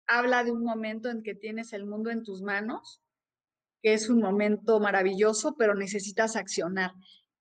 Habla 0.07 0.45
de 0.45 0.53
un 0.53 0.65
momento 0.65 1.11
en 1.11 1.23
que 1.23 1.35
tienes 1.35 1.73
el 1.73 1.85
mundo 1.85 2.11
en 2.11 2.23
tus 2.23 2.41
manos, 2.41 3.03
que 3.83 3.93
es 3.93 4.09
un 4.09 4.21
momento 4.21 4.81
maravilloso, 4.81 5.57
pero 5.57 5.75
necesitas 5.75 6.37
accionar. 6.37 6.93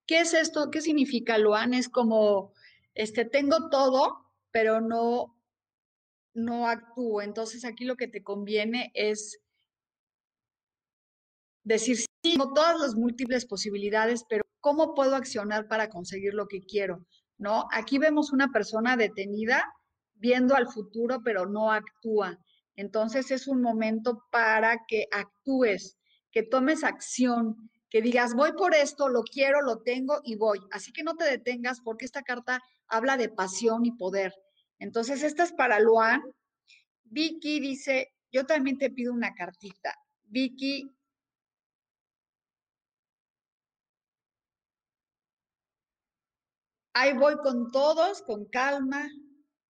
¿Qué 0.05 0.19
es 0.19 0.33
esto? 0.33 0.69
¿Qué 0.69 0.81
significa 0.81 1.37
Luan? 1.37 1.73
Es 1.73 1.87
como, 1.87 2.51
este, 2.93 3.23
tengo 3.23 3.69
todo, 3.69 4.29
pero 4.51 4.81
no 4.81 5.37
no 6.33 6.67
actúo. 6.67 7.21
Entonces 7.21 7.65
aquí 7.65 7.85
lo 7.85 7.95
que 7.95 8.07
te 8.07 8.23
conviene 8.23 8.91
es 8.93 9.39
decir, 11.63 11.97
sí, 11.97 12.05
tengo 12.21 12.53
todas 12.53 12.79
las 12.79 12.95
múltiples 12.95 13.45
posibilidades, 13.45 14.25
pero 14.27 14.43
¿cómo 14.59 14.93
puedo 14.93 15.15
accionar 15.15 15.67
para 15.67 15.89
conseguir 15.89 16.33
lo 16.33 16.47
que 16.47 16.61
quiero? 16.61 17.05
¿No? 17.37 17.67
Aquí 17.71 17.97
vemos 17.97 18.31
una 18.31 18.51
persona 18.51 18.95
detenida 18.95 19.65
viendo 20.15 20.55
al 20.55 20.67
futuro, 20.67 21.21
pero 21.23 21.45
no 21.45 21.71
actúa. 21.71 22.39
Entonces 22.75 23.31
es 23.31 23.47
un 23.47 23.61
momento 23.61 24.23
para 24.31 24.85
que 24.87 25.07
actúes, 25.11 25.97
que 26.31 26.43
tomes 26.43 26.83
acción, 26.83 27.69
que 27.89 28.01
digas, 28.01 28.33
voy 28.33 28.53
por 28.53 28.73
esto, 28.73 29.09
lo 29.09 29.21
quiero, 29.23 29.61
lo 29.61 29.81
tengo 29.83 30.19
y 30.23 30.35
voy. 30.35 30.59
Así 30.71 30.91
que 30.91 31.03
no 31.03 31.15
te 31.15 31.25
detengas 31.25 31.81
porque 31.81 32.05
esta 32.05 32.23
carta 32.23 32.59
habla 32.87 33.17
de 33.17 33.29
pasión 33.29 33.85
y 33.85 33.91
poder. 33.91 34.33
Entonces, 34.79 35.23
esta 35.23 35.43
es 35.43 35.53
para 35.53 35.79
Luan. 35.79 36.21
Vicky 37.03 37.59
dice, 37.59 38.13
yo 38.31 38.45
también 38.45 38.77
te 38.77 38.89
pido 38.89 39.13
una 39.13 39.33
cartita. 39.33 39.93
Vicky. 40.23 40.89
Ahí 46.93 47.13
voy 47.13 47.35
con 47.37 47.71
todos, 47.71 48.21
con 48.21 48.45
calma, 48.45 49.09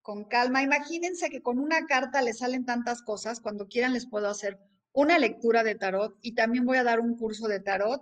con 0.01 0.25
calma. 0.25 0.61
Imagínense 0.61 1.29
que 1.29 1.41
con 1.41 1.59
una 1.59 1.85
carta 1.85 2.21
le 2.21 2.33
salen 2.33 2.65
tantas 2.65 3.01
cosas. 3.01 3.39
Cuando 3.39 3.67
quieran 3.67 3.93
les 3.93 4.07
puedo 4.07 4.29
hacer 4.29 4.59
una 4.93 5.17
lectura 5.17 5.63
de 5.63 5.75
tarot 5.75 6.17
y 6.21 6.35
también 6.35 6.65
voy 6.65 6.77
a 6.77 6.83
dar 6.83 6.99
un 6.99 7.17
curso 7.17 7.47
de 7.47 7.59
tarot 7.59 8.01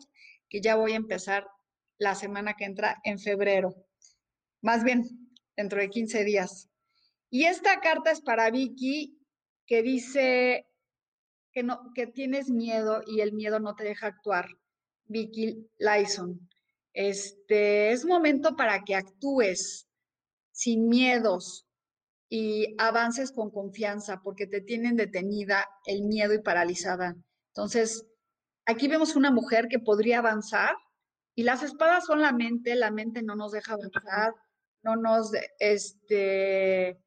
que 0.49 0.61
ya 0.61 0.75
voy 0.75 0.93
a 0.93 0.97
empezar 0.97 1.47
la 1.97 2.15
semana 2.15 2.55
que 2.55 2.65
entra 2.65 2.99
en 3.03 3.19
febrero. 3.19 3.75
Más 4.61 4.83
bien, 4.83 5.03
dentro 5.55 5.79
de 5.79 5.89
15 5.89 6.23
días. 6.23 6.70
Y 7.31 7.45
esta 7.45 7.79
carta 7.79 8.11
es 8.11 8.21
para 8.21 8.51
Vicky, 8.51 9.17
que 9.65 9.81
dice 9.81 10.67
que, 11.53 11.63
no, 11.63 11.91
que 11.95 12.05
tienes 12.05 12.49
miedo 12.49 13.01
y 13.07 13.21
el 13.21 13.33
miedo 13.33 13.59
no 13.59 13.73
te 13.73 13.85
deja 13.85 14.07
actuar. 14.07 14.49
Vicky 15.05 15.69
Lyson. 15.77 16.49
Este 16.93 17.91
es 17.91 18.05
momento 18.05 18.55
para 18.55 18.83
que 18.83 18.95
actúes 18.95 19.87
sin 20.51 20.89
miedos 20.89 21.65
y 22.29 22.75
avances 22.77 23.31
con 23.31 23.49
confianza, 23.49 24.21
porque 24.23 24.47
te 24.47 24.61
tienen 24.61 24.95
detenida 24.95 25.67
el 25.85 26.03
miedo 26.03 26.33
y 26.33 26.41
paralizada. 26.41 27.15
Entonces, 27.47 28.05
aquí 28.65 28.87
vemos 28.87 29.15
una 29.15 29.31
mujer 29.31 29.67
que 29.69 29.79
podría 29.79 30.19
avanzar 30.19 30.75
y 31.35 31.43
las 31.43 31.63
espadas 31.63 32.05
son 32.05 32.21
la 32.21 32.31
mente, 32.33 32.75
la 32.75 32.91
mente 32.91 33.21
no 33.21 33.35
nos 33.35 33.51
deja 33.51 33.73
avanzar, 33.73 34.33
no 34.83 34.95
nos, 34.95 35.31
este, 35.59 37.00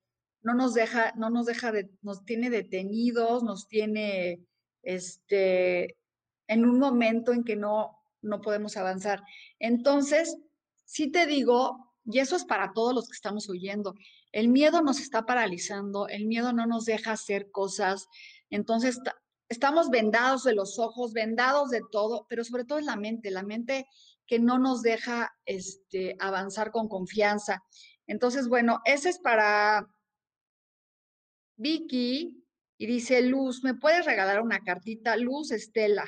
no 0.44 0.54
nos 0.54 0.74
deja, 0.74 1.12
no 1.16 1.30
nos 1.30 1.46
deja 1.46 1.72
de, 1.72 1.90
nos 2.02 2.24
tiene 2.24 2.50
detenidos, 2.50 3.42
nos 3.42 3.66
tiene 3.66 4.46
este, 4.82 5.96
en 6.46 6.64
un 6.66 6.78
momento 6.78 7.32
en 7.32 7.44
que 7.44 7.56
no, 7.56 7.98
no 8.20 8.42
podemos 8.42 8.76
avanzar. 8.76 9.22
Entonces, 9.58 10.36
sí 10.84 11.10
te 11.10 11.26
digo, 11.26 11.94
y 12.04 12.18
eso 12.18 12.36
es 12.36 12.44
para 12.44 12.72
todos 12.74 12.94
los 12.94 13.08
que 13.08 13.14
estamos 13.14 13.48
oyendo, 13.48 13.94
el 14.32 14.48
miedo 14.48 14.82
nos 14.82 15.00
está 15.00 15.24
paralizando, 15.24 16.08
el 16.08 16.26
miedo 16.26 16.52
no 16.52 16.66
nos 16.66 16.84
deja 16.84 17.12
hacer 17.12 17.50
cosas, 17.50 18.06
entonces 18.50 19.00
estamos 19.48 19.88
vendados 19.88 20.44
de 20.44 20.54
los 20.54 20.78
ojos, 20.78 21.14
vendados 21.14 21.70
de 21.70 21.80
todo, 21.90 22.26
pero 22.28 22.44
sobre 22.44 22.66
todo 22.66 22.78
es 22.78 22.84
la 22.84 22.96
mente, 22.96 23.30
la 23.30 23.42
mente 23.42 23.86
que 24.26 24.38
no 24.38 24.58
nos 24.58 24.82
deja 24.82 25.34
este, 25.46 26.16
avanzar 26.18 26.70
con 26.70 26.88
confianza. 26.88 27.62
Entonces, 28.06 28.48
bueno, 28.48 28.80
ese 28.84 29.08
es 29.08 29.18
para 29.18 29.88
Vicky 31.56 32.44
y 32.76 32.86
dice, 32.86 33.22
Luz, 33.22 33.62
¿me 33.62 33.74
puedes 33.74 34.04
regalar 34.04 34.40
una 34.40 34.60
cartita? 34.60 35.16
Luz 35.16 35.52
Estela. 35.52 36.04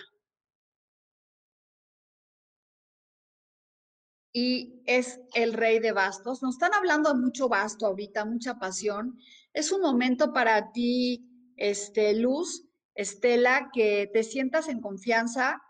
Y 4.32 4.82
es 4.84 5.20
el 5.34 5.54
rey 5.54 5.78
de 5.78 5.92
bastos. 5.92 6.42
Nos 6.42 6.56
están 6.56 6.74
hablando 6.74 7.12
de 7.12 7.20
mucho 7.20 7.48
basto 7.48 7.86
ahorita, 7.86 8.24
mucha 8.26 8.58
pasión. 8.58 9.18
Es 9.54 9.72
un 9.72 9.80
momento 9.80 10.32
para 10.34 10.72
ti, 10.72 11.52
este, 11.56 12.14
Luz, 12.14 12.66
Estela, 12.94 13.70
que 13.72 14.10
te 14.12 14.22
sientas 14.22 14.68
en 14.68 14.80
confianza. 14.80 15.62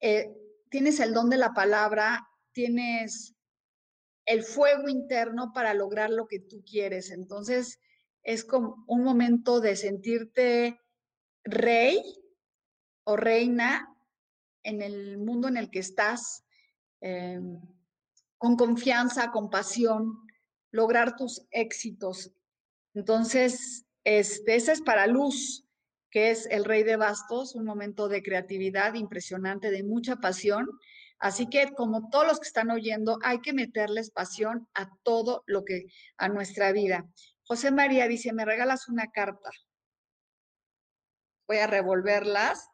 Eh, 0.00 0.32
tienes 0.70 1.00
el 1.00 1.12
don 1.12 1.28
de 1.28 1.36
la 1.36 1.52
palabra, 1.52 2.26
tienes 2.52 3.34
el 4.24 4.44
fuego 4.44 4.88
interno 4.88 5.52
para 5.52 5.74
lograr 5.74 6.10
lo 6.10 6.26
que 6.26 6.40
tú 6.40 6.62
quieres. 6.64 7.10
Entonces, 7.10 7.78
es 8.22 8.44
como 8.44 8.84
un 8.86 9.04
momento 9.04 9.60
de 9.60 9.76
sentirte 9.76 10.80
rey 11.44 12.02
o 13.04 13.16
reina 13.16 13.88
en 14.62 14.82
el 14.82 15.18
mundo 15.18 15.48
en 15.48 15.56
el 15.56 15.70
que 15.70 15.78
estás, 15.78 16.44
em, 17.00 17.60
con 18.38 18.56
confianza, 18.56 19.30
con 19.30 19.50
pasión, 19.50 20.26
lograr 20.70 21.16
tus 21.16 21.46
éxitos. 21.50 22.32
Entonces, 22.94 23.86
ese 24.04 24.72
es 24.72 24.82
para 24.82 25.06
Luz, 25.06 25.64
que 26.10 26.30
es 26.30 26.46
el 26.46 26.64
rey 26.64 26.82
de 26.82 26.96
bastos, 26.96 27.54
un 27.54 27.64
momento 27.64 28.08
de 28.08 28.22
creatividad 28.22 28.94
impresionante, 28.94 29.70
de 29.70 29.82
mucha 29.82 30.16
pasión. 30.16 30.66
Así 31.18 31.48
que 31.48 31.72
como 31.74 32.08
todos 32.08 32.26
los 32.26 32.40
que 32.40 32.48
están 32.48 32.70
oyendo, 32.70 33.18
hay 33.22 33.40
que 33.40 33.52
meterles 33.52 34.10
pasión 34.10 34.68
a 34.74 34.90
todo 35.02 35.44
lo 35.46 35.64
que, 35.64 35.86
a 36.16 36.28
nuestra 36.28 36.72
vida. 36.72 37.06
José 37.50 37.72
María 37.72 38.06
dice, 38.06 38.32
¿me 38.32 38.44
regalas 38.44 38.88
una 38.88 39.10
carta? 39.10 39.50
Voy 41.48 41.56
a 41.56 41.66
revolverlas. 41.66 42.70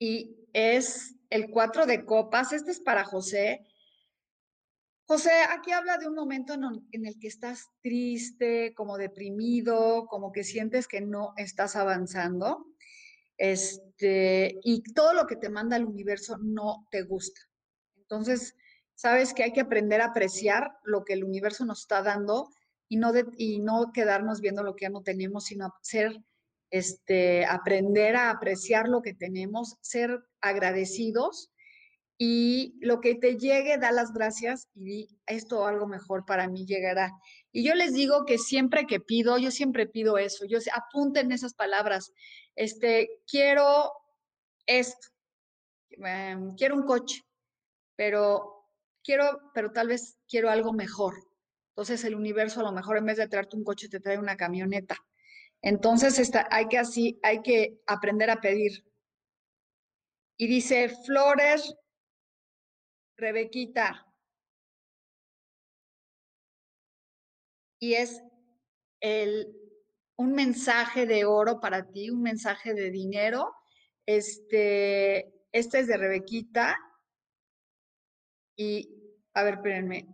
Y 0.00 0.36
es 0.52 1.14
el 1.30 1.52
cuatro 1.52 1.86
de 1.86 2.04
copas. 2.04 2.52
Este 2.52 2.72
es 2.72 2.80
para 2.80 3.04
José. 3.04 3.68
José, 5.06 5.30
aquí 5.48 5.70
habla 5.70 5.96
de 5.96 6.08
un 6.08 6.16
momento 6.16 6.54
en, 6.54 7.06
el 7.06 7.20
que 7.20 7.28
estás 7.28 7.68
triste, 7.80 8.74
como 8.74 8.98
deprimido, 8.98 10.08
como 10.08 10.32
que 10.32 10.42
sientes 10.42 10.88
que 10.88 11.00
no 11.00 11.34
estás 11.36 11.76
avanzando. 11.76 12.66
Este, 13.36 14.58
y 14.64 14.82
todo 14.92 15.14
lo 15.14 15.28
que 15.28 15.36
te 15.36 15.50
manda 15.50 15.76
el 15.76 15.84
universo 15.84 16.36
no 16.38 16.88
te 16.90 17.02
gusta. 17.02 17.40
Entonces, 17.96 18.56
sabes 18.98 19.32
que 19.32 19.44
hay 19.44 19.52
que 19.52 19.60
aprender 19.60 20.00
a 20.00 20.06
apreciar 20.06 20.72
lo 20.82 21.04
que 21.04 21.12
el 21.12 21.22
universo 21.22 21.64
nos 21.64 21.82
está 21.82 22.02
dando 22.02 22.48
y 22.88 22.96
no, 22.96 23.12
y 23.36 23.60
no 23.60 23.92
quedarnos 23.92 24.40
viendo 24.40 24.64
lo 24.64 24.74
que 24.74 24.86
ya 24.86 24.90
no 24.90 25.02
tenemos, 25.02 25.44
sino 25.44 25.72
ser, 25.82 26.20
este, 26.70 27.46
aprender 27.46 28.16
a 28.16 28.30
apreciar 28.30 28.88
lo 28.88 29.00
que 29.00 29.14
tenemos, 29.14 29.76
ser 29.82 30.18
agradecidos 30.40 31.52
y 32.18 32.74
lo 32.80 33.00
que 33.00 33.14
te 33.14 33.36
llegue, 33.36 33.78
da 33.78 33.92
las 33.92 34.12
gracias 34.12 34.66
y 34.74 35.06
esto 35.26 35.64
algo 35.64 35.86
mejor 35.86 36.24
para 36.26 36.48
mí 36.48 36.66
llegará. 36.66 37.12
Y 37.52 37.62
yo 37.62 37.76
les 37.76 37.94
digo 37.94 38.24
que 38.24 38.36
siempre 38.36 38.84
que 38.88 38.98
pido, 38.98 39.38
yo 39.38 39.52
siempre 39.52 39.86
pido 39.86 40.18
eso, 40.18 40.44
yo 40.44 40.58
apunten 40.74 41.30
esas 41.30 41.54
palabras, 41.54 42.12
este, 42.56 43.08
quiero 43.30 43.92
esto, 44.66 45.06
em, 45.90 46.56
quiero 46.56 46.74
un 46.74 46.82
coche, 46.82 47.22
pero 47.94 48.57
quiero, 49.08 49.40
pero 49.54 49.72
tal 49.72 49.88
vez 49.88 50.18
quiero 50.28 50.50
algo 50.50 50.74
mejor. 50.74 51.14
Entonces 51.70 52.04
el 52.04 52.14
universo 52.14 52.60
a 52.60 52.64
lo 52.64 52.72
mejor 52.72 52.98
en 52.98 53.06
vez 53.06 53.16
de 53.16 53.26
traerte 53.26 53.56
un 53.56 53.64
coche 53.64 53.88
te 53.88 54.00
trae 54.00 54.18
una 54.18 54.36
camioneta. 54.36 54.98
Entonces 55.62 56.18
está, 56.18 56.46
hay 56.50 56.68
que 56.68 56.76
así, 56.76 57.18
hay 57.22 57.40
que 57.40 57.80
aprender 57.86 58.28
a 58.28 58.42
pedir. 58.42 58.84
Y 60.36 60.46
dice 60.46 60.90
Flores, 60.90 61.74
Rebequita. 63.16 64.06
Y 67.80 67.94
es 67.94 68.22
el, 69.00 69.46
un 70.16 70.34
mensaje 70.34 71.06
de 71.06 71.24
oro 71.24 71.60
para 71.60 71.90
ti, 71.90 72.10
un 72.10 72.20
mensaje 72.20 72.74
de 72.74 72.90
dinero. 72.90 73.54
Este, 74.04 75.32
este 75.50 75.78
es 75.78 75.86
de 75.86 75.96
Rebequita. 75.96 76.76
Y 78.54 78.97
a 79.38 79.44
ver, 79.44 79.54
espérenme. 79.54 80.06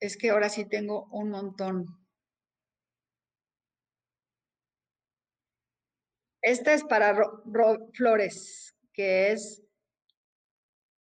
Es 0.00 0.16
que 0.16 0.30
ahora 0.30 0.48
sí 0.48 0.66
tengo 0.66 1.06
un 1.12 1.30
montón. 1.30 1.86
Esta 6.42 6.72
es 6.72 6.84
para 6.84 7.16
Flores, 7.92 8.74
que 8.92 9.32
es 9.32 9.62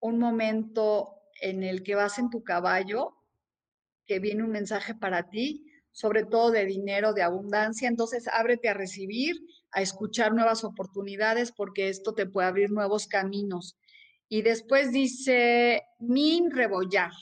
un 0.01 0.19
momento 0.19 1.23
en 1.41 1.63
el 1.63 1.83
que 1.83 1.95
vas 1.95 2.19
en 2.19 2.31
tu 2.31 2.43
caballo, 2.43 3.17
que 4.07 4.19
viene 4.19 4.43
un 4.43 4.51
mensaje 4.51 4.95
para 4.95 5.31
ti, 5.31 5.67
sobre 5.91 6.25
todo 6.25 6.51
de 6.51 6.65
dinero, 6.67 7.13
de 7.13 7.23
abundancia. 7.23 7.89
Entonces, 7.89 8.29
ábrete 8.29 8.69
a 8.69 8.75
recibir, 8.75 9.37
a 9.73 9.81
escuchar 9.83 10.33
nuevas 10.33 10.65
oportunidades, 10.65 11.53
porque 11.53 11.89
esto 11.89 12.15
te 12.15 12.27
puede 12.27 12.49
abrir 12.49 12.71
nuevos 12.71 13.07
caminos. 13.07 13.79
Y 14.35 14.41
después 14.41 14.93
dice, 14.93 15.83
min 15.99 16.51
rebollar. 16.51 17.13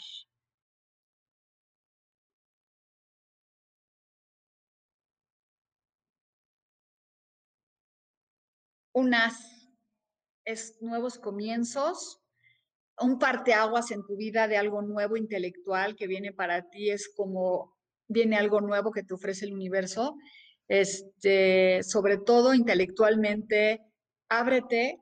unas 8.92 9.34
es 10.44 10.76
nuevos 10.80 11.18
comienzos, 11.18 12.20
un 13.00 13.18
parteaguas 13.18 13.90
en 13.90 14.04
tu 14.06 14.16
vida 14.16 14.46
de 14.46 14.56
algo 14.56 14.80
nuevo 14.82 15.16
intelectual 15.16 15.96
que 15.96 16.06
viene 16.06 16.32
para 16.32 16.70
ti, 16.70 16.90
es 16.90 17.12
como 17.16 17.76
viene 18.06 18.36
algo 18.36 18.60
nuevo 18.60 18.92
que 18.92 19.02
te 19.02 19.14
ofrece 19.14 19.46
el 19.46 19.54
universo. 19.54 20.14
Este, 20.68 21.82
sobre 21.82 22.18
todo 22.18 22.54
intelectualmente, 22.54 23.80
ábrete, 24.28 25.00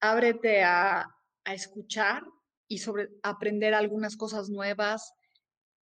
ábrete 0.00 0.64
a, 0.64 1.06
a 1.44 1.54
escuchar 1.54 2.22
y 2.68 2.78
sobre 2.78 3.08
aprender 3.22 3.74
algunas 3.74 4.16
cosas 4.16 4.48
nuevas 4.48 5.12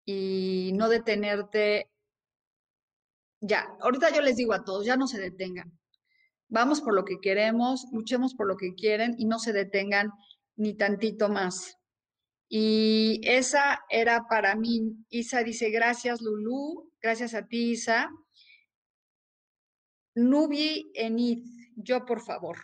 y 0.04 0.72
no 0.74 0.88
detenerte. 0.88 1.90
Ya, 3.40 3.68
ahorita 3.80 4.10
yo 4.14 4.22
les 4.22 4.36
digo 4.36 4.52
a 4.52 4.64
todos, 4.64 4.86
ya 4.86 4.96
no 4.96 5.06
se 5.06 5.20
detengan 5.20 5.78
vamos 6.48 6.80
por 6.80 6.94
lo 6.94 7.04
que 7.04 7.20
queremos, 7.20 7.86
luchemos 7.92 8.34
por 8.34 8.46
lo 8.46 8.56
que 8.56 8.74
quieren 8.74 9.14
y 9.18 9.26
no 9.26 9.38
se 9.38 9.52
detengan 9.52 10.10
ni 10.56 10.74
tantito 10.74 11.28
más. 11.28 11.76
Y 12.48 13.20
esa 13.24 13.80
era 13.90 14.26
para 14.28 14.54
mí. 14.56 15.04
Isa 15.10 15.42
dice, 15.42 15.70
gracias 15.70 16.20
Lulu, 16.22 16.90
gracias 17.00 17.34
a 17.34 17.46
ti 17.46 17.72
Isa. 17.72 18.10
Nubi 20.14 20.90
Enid, 20.94 21.44
yo 21.76 22.04
por 22.04 22.22
favor. 22.22 22.58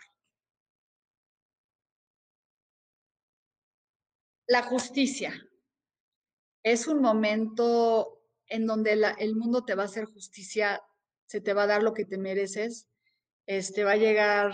La 4.55 4.63
justicia. 4.63 5.33
Es 6.63 6.87
un 6.87 7.03
momento 7.03 8.23
en 8.47 8.67
donde 8.67 8.93
el 9.19 9.35
mundo 9.35 9.65
te 9.65 9.75
va 9.75 9.83
a 9.83 9.87
hacer 9.87 10.05
justicia, 10.05 10.81
se 11.27 11.41
te 11.41 11.55
va 11.55 11.65
a 11.65 11.67
dar 11.67 11.83
lo 11.83 11.93
que 11.93 12.05
te 12.05 12.19
mereces 12.19 12.89
este, 13.47 13.83
va 13.83 13.93
a 13.93 13.97
llegar, 13.97 14.53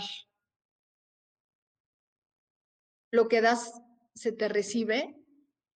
lo 3.11 3.29
que 3.29 3.43
das 3.43 3.75
se 4.15 4.33
te 4.33 4.49
recibe, 4.49 5.15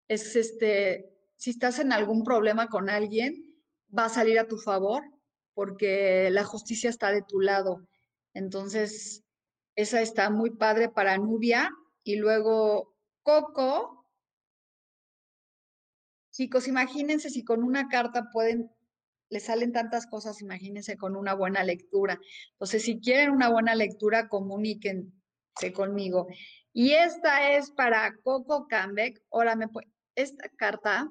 es 0.08 0.36
este, 0.36 1.14
si 1.36 1.50
estás 1.50 1.78
en 1.78 1.92
algún 1.92 2.24
problema 2.24 2.68
con 2.68 2.88
alguien, 2.88 3.60
va 3.96 4.06
a 4.06 4.08
salir 4.08 4.38
a 4.38 4.48
tu 4.48 4.56
favor 4.56 5.02
porque 5.52 6.30
la 6.30 6.44
justicia 6.44 6.88
está 6.88 7.12
de 7.12 7.22
tu 7.28 7.40
lado. 7.40 7.86
Entonces, 8.32 9.22
esa 9.76 10.00
está 10.00 10.30
muy 10.30 10.48
padre 10.48 10.88
para 10.88 11.18
Nubia. 11.18 11.70
Y 12.02 12.16
luego, 12.16 12.96
Coco. 13.22 14.03
Chicos, 16.34 16.66
imagínense 16.66 17.30
si 17.30 17.44
con 17.44 17.62
una 17.62 17.88
carta 17.88 18.28
pueden 18.32 18.68
le 19.30 19.40
salen 19.40 19.72
tantas 19.72 20.06
cosas, 20.06 20.42
imagínense, 20.42 20.96
con 20.96 21.16
una 21.16 21.34
buena 21.34 21.64
lectura. 21.64 22.20
Entonces, 22.52 22.82
si 22.82 23.00
quieren 23.00 23.30
una 23.30 23.48
buena 23.48 23.74
lectura, 23.74 24.28
comuníquense 24.28 25.72
conmigo. 25.74 26.26
Y 26.72 26.92
esta 26.92 27.52
es 27.52 27.70
para 27.70 28.16
Coco 28.22 28.66
Cambeck. 28.68 29.22
Me 29.56 29.66
esta 30.16 30.48
carta 30.50 31.08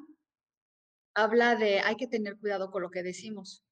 habla 1.14 1.56
de 1.56 1.80
hay 1.80 1.96
que 1.96 2.08
tener 2.08 2.38
cuidado 2.38 2.70
con 2.70 2.82
lo 2.82 2.92
que 2.92 3.04
decimos, 3.04 3.64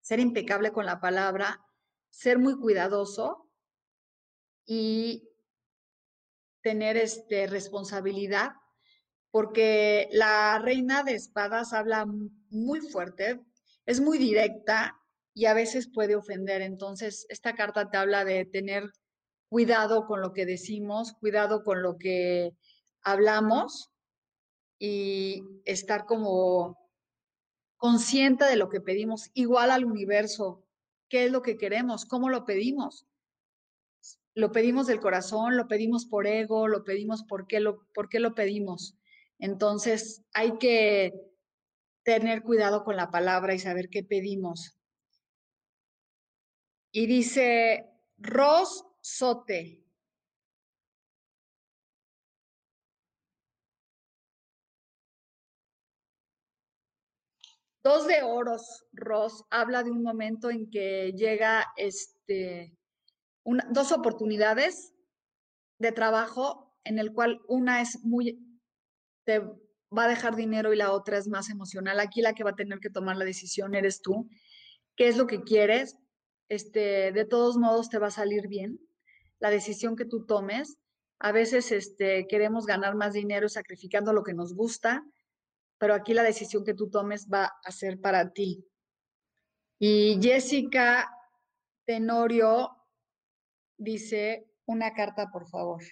ser 0.00 0.20
impecable 0.20 0.72
con 0.72 0.86
la 0.86 1.00
palabra, 1.00 1.64
ser 2.08 2.38
muy 2.38 2.58
cuidadoso 2.58 3.50
y 4.66 5.28
tener 6.62 6.96
este, 6.96 7.46
responsabilidad, 7.46 8.52
porque 9.30 10.08
la 10.12 10.58
reina 10.58 11.02
de 11.02 11.14
espadas 11.14 11.72
habla 11.72 12.06
muy 12.50 12.80
fuerte, 12.80 13.40
es 13.86 14.00
muy 14.00 14.18
directa 14.18 14.96
y 15.34 15.46
a 15.46 15.54
veces 15.54 15.88
puede 15.92 16.16
ofender. 16.16 16.62
Entonces, 16.62 17.26
esta 17.28 17.54
carta 17.54 17.90
te 17.90 17.96
habla 17.96 18.24
de 18.24 18.44
tener 18.44 18.90
cuidado 19.48 20.06
con 20.06 20.20
lo 20.20 20.32
que 20.32 20.46
decimos, 20.46 21.14
cuidado 21.14 21.64
con 21.64 21.82
lo 21.82 21.96
que 21.96 22.52
hablamos 23.02 23.90
y 24.78 25.42
estar 25.64 26.06
como 26.06 26.78
consciente 27.76 28.44
de 28.44 28.56
lo 28.56 28.68
que 28.68 28.80
pedimos, 28.80 29.30
igual 29.34 29.70
al 29.70 29.84
universo, 29.84 30.66
qué 31.08 31.24
es 31.24 31.32
lo 31.32 31.42
que 31.42 31.56
queremos, 31.56 32.04
cómo 32.04 32.28
lo 32.28 32.44
pedimos. 32.44 33.06
Lo 34.34 34.52
pedimos 34.52 34.86
del 34.86 35.00
corazón, 35.00 35.56
lo 35.56 35.66
pedimos 35.66 36.06
por 36.06 36.26
ego, 36.26 36.68
lo 36.68 36.84
pedimos 36.84 37.24
por 37.24 37.46
qué 37.46 37.58
lo, 37.58 37.86
por 37.94 38.08
qué 38.08 38.20
lo 38.20 38.34
pedimos. 38.34 38.99
Entonces 39.40 40.22
hay 40.32 40.58
que 40.58 41.12
tener 42.04 42.42
cuidado 42.42 42.84
con 42.84 42.96
la 42.96 43.10
palabra 43.10 43.54
y 43.54 43.58
saber 43.58 43.88
qué 43.88 44.04
pedimos. 44.04 44.78
Y 46.92 47.06
dice 47.06 47.86
Ros 48.18 48.84
Sote. 49.00 49.78
Dos 57.82 58.06
de 58.06 58.22
oros, 58.22 58.84
Ros, 58.92 59.46
habla 59.48 59.82
de 59.82 59.90
un 59.90 60.02
momento 60.02 60.50
en 60.50 60.68
que 60.68 61.12
llega 61.12 61.64
este, 61.76 62.76
dos 63.70 63.92
oportunidades 63.92 64.92
de 65.78 65.90
trabajo 65.90 66.76
en 66.84 66.98
el 66.98 67.14
cual 67.14 67.40
una 67.48 67.80
es 67.80 67.98
muy, 68.02 68.38
te 69.24 69.40
va 69.40 70.04
a 70.04 70.08
dejar 70.08 70.36
dinero 70.36 70.72
y 70.72 70.76
la 70.76 70.92
otra 70.92 71.18
es 71.18 71.28
más 71.28 71.50
emocional. 71.50 72.00
Aquí 72.00 72.22
la 72.22 72.34
que 72.34 72.44
va 72.44 72.50
a 72.50 72.56
tener 72.56 72.78
que 72.80 72.90
tomar 72.90 73.16
la 73.16 73.24
decisión 73.24 73.74
eres 73.74 74.02
tú. 74.02 74.28
¿Qué 74.96 75.08
es 75.08 75.16
lo 75.16 75.26
que 75.26 75.42
quieres? 75.42 75.96
Este, 76.48 77.12
de 77.12 77.24
todos 77.24 77.56
modos 77.56 77.88
te 77.88 77.98
va 77.98 78.08
a 78.08 78.12
salir 78.12 78.48
bien 78.48 78.78
la 79.38 79.50
decisión 79.50 79.96
que 79.96 80.04
tú 80.04 80.26
tomes. 80.26 80.76
A 81.18 81.32
veces 81.32 81.72
este, 81.72 82.26
queremos 82.28 82.66
ganar 82.66 82.94
más 82.94 83.12
dinero 83.12 83.48
sacrificando 83.48 84.12
lo 84.12 84.22
que 84.22 84.34
nos 84.34 84.54
gusta 84.54 85.04
pero 85.80 85.94
aquí 85.94 86.12
la 86.12 86.22
decisión 86.22 86.62
que 86.62 86.74
tú 86.74 86.90
tomes 86.90 87.26
va 87.26 87.50
a 87.64 87.72
ser 87.72 87.98
para 87.98 88.30
ti. 88.34 88.62
Y 89.78 90.18
Jessica 90.20 91.10
Tenorio 91.86 92.76
dice 93.78 94.46
una 94.66 94.92
carta, 94.92 95.30
por 95.30 95.48
favor. 95.48 95.82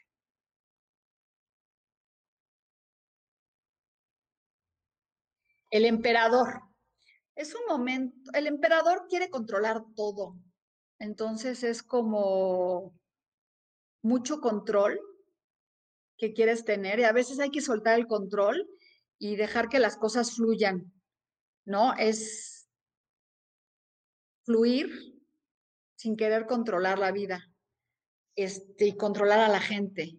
El 5.71 5.85
emperador. 5.85 6.63
Es 7.35 7.55
un 7.55 7.67
momento, 7.69 8.31
el 8.35 8.47
emperador 8.47 9.07
quiere 9.09 9.31
controlar 9.31 9.85
todo. 9.95 10.37
Entonces 10.99 11.63
es 11.63 11.83
como 11.83 12.99
mucho 14.03 14.41
control 14.41 15.01
que 16.17 16.33
quieres 16.33 16.65
tener 16.65 16.99
y 16.99 17.05
a 17.05 17.13
veces 17.13 17.39
hay 17.39 17.51
que 17.51 17.61
soltar 17.61 17.99
el 17.99 18.07
control 18.07 18.69
y 19.19 19.37
dejar 19.37 19.69
que 19.69 19.79
las 19.79 19.97
cosas 19.97 20.35
fluyan, 20.35 20.93
¿no? 21.65 21.95
Es 21.95 22.69
fluir 24.45 24.91
sin 25.97 26.17
querer 26.17 26.47
controlar 26.47 26.99
la 26.99 27.13
vida 27.13 27.53
este, 28.35 28.87
y 28.87 28.97
controlar 28.97 29.41
a 29.41 29.49
la 29.49 29.61
gente. 29.61 30.19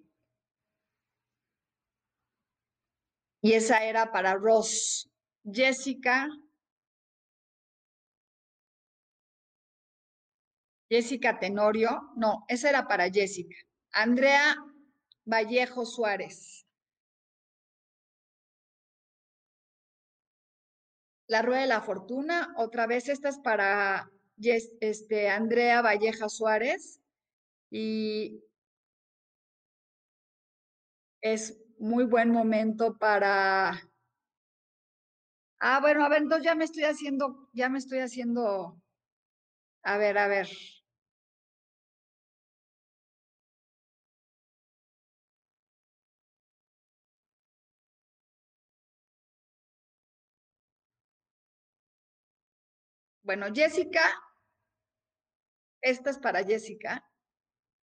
Y 3.41 3.53
esa 3.53 3.85
era 3.85 4.11
para 4.11 4.35
Ross. 4.35 5.09
Jessica. 5.51 6.27
Jessica 10.89 11.39
Tenorio. 11.39 12.11
No, 12.15 12.45
esa 12.47 12.69
era 12.69 12.87
para 12.87 13.09
Jessica. 13.09 13.55
Andrea 13.91 14.55
Vallejo 15.25 15.85
Suárez. 15.85 16.65
La 21.27 21.43
Rueda 21.43 21.61
de 21.61 21.67
la 21.67 21.81
Fortuna, 21.81 22.53
otra 22.57 22.87
vez 22.87 23.07
esta 23.07 23.29
es 23.29 23.37
para 23.37 24.09
este, 24.41 25.29
Andrea 25.29 25.83
Valleja 25.83 26.27
Suárez 26.27 26.99
y 27.69 28.43
es 31.21 31.61
muy 31.77 32.05
buen 32.05 32.31
momento 32.31 32.97
para... 32.97 33.88
Ah, 35.61 35.79
bueno, 35.79 36.03
a 36.03 36.09
ver, 36.09 36.21
entonces 36.23 36.43
ya 36.45 36.53
me 36.55 36.65
estoy 36.65 36.83
haciendo, 36.83 37.47
ya 37.53 37.69
me 37.69 37.77
estoy 37.79 37.99
haciendo, 37.99 38.81
a 39.83 39.97
ver, 39.97 40.17
a 40.17 40.27
ver. 40.27 40.47
Bueno, 53.23 53.47
Jessica, 53.53 54.01
esta 55.81 56.09
es 56.09 56.19
para 56.19 56.43
Jessica, 56.43 57.05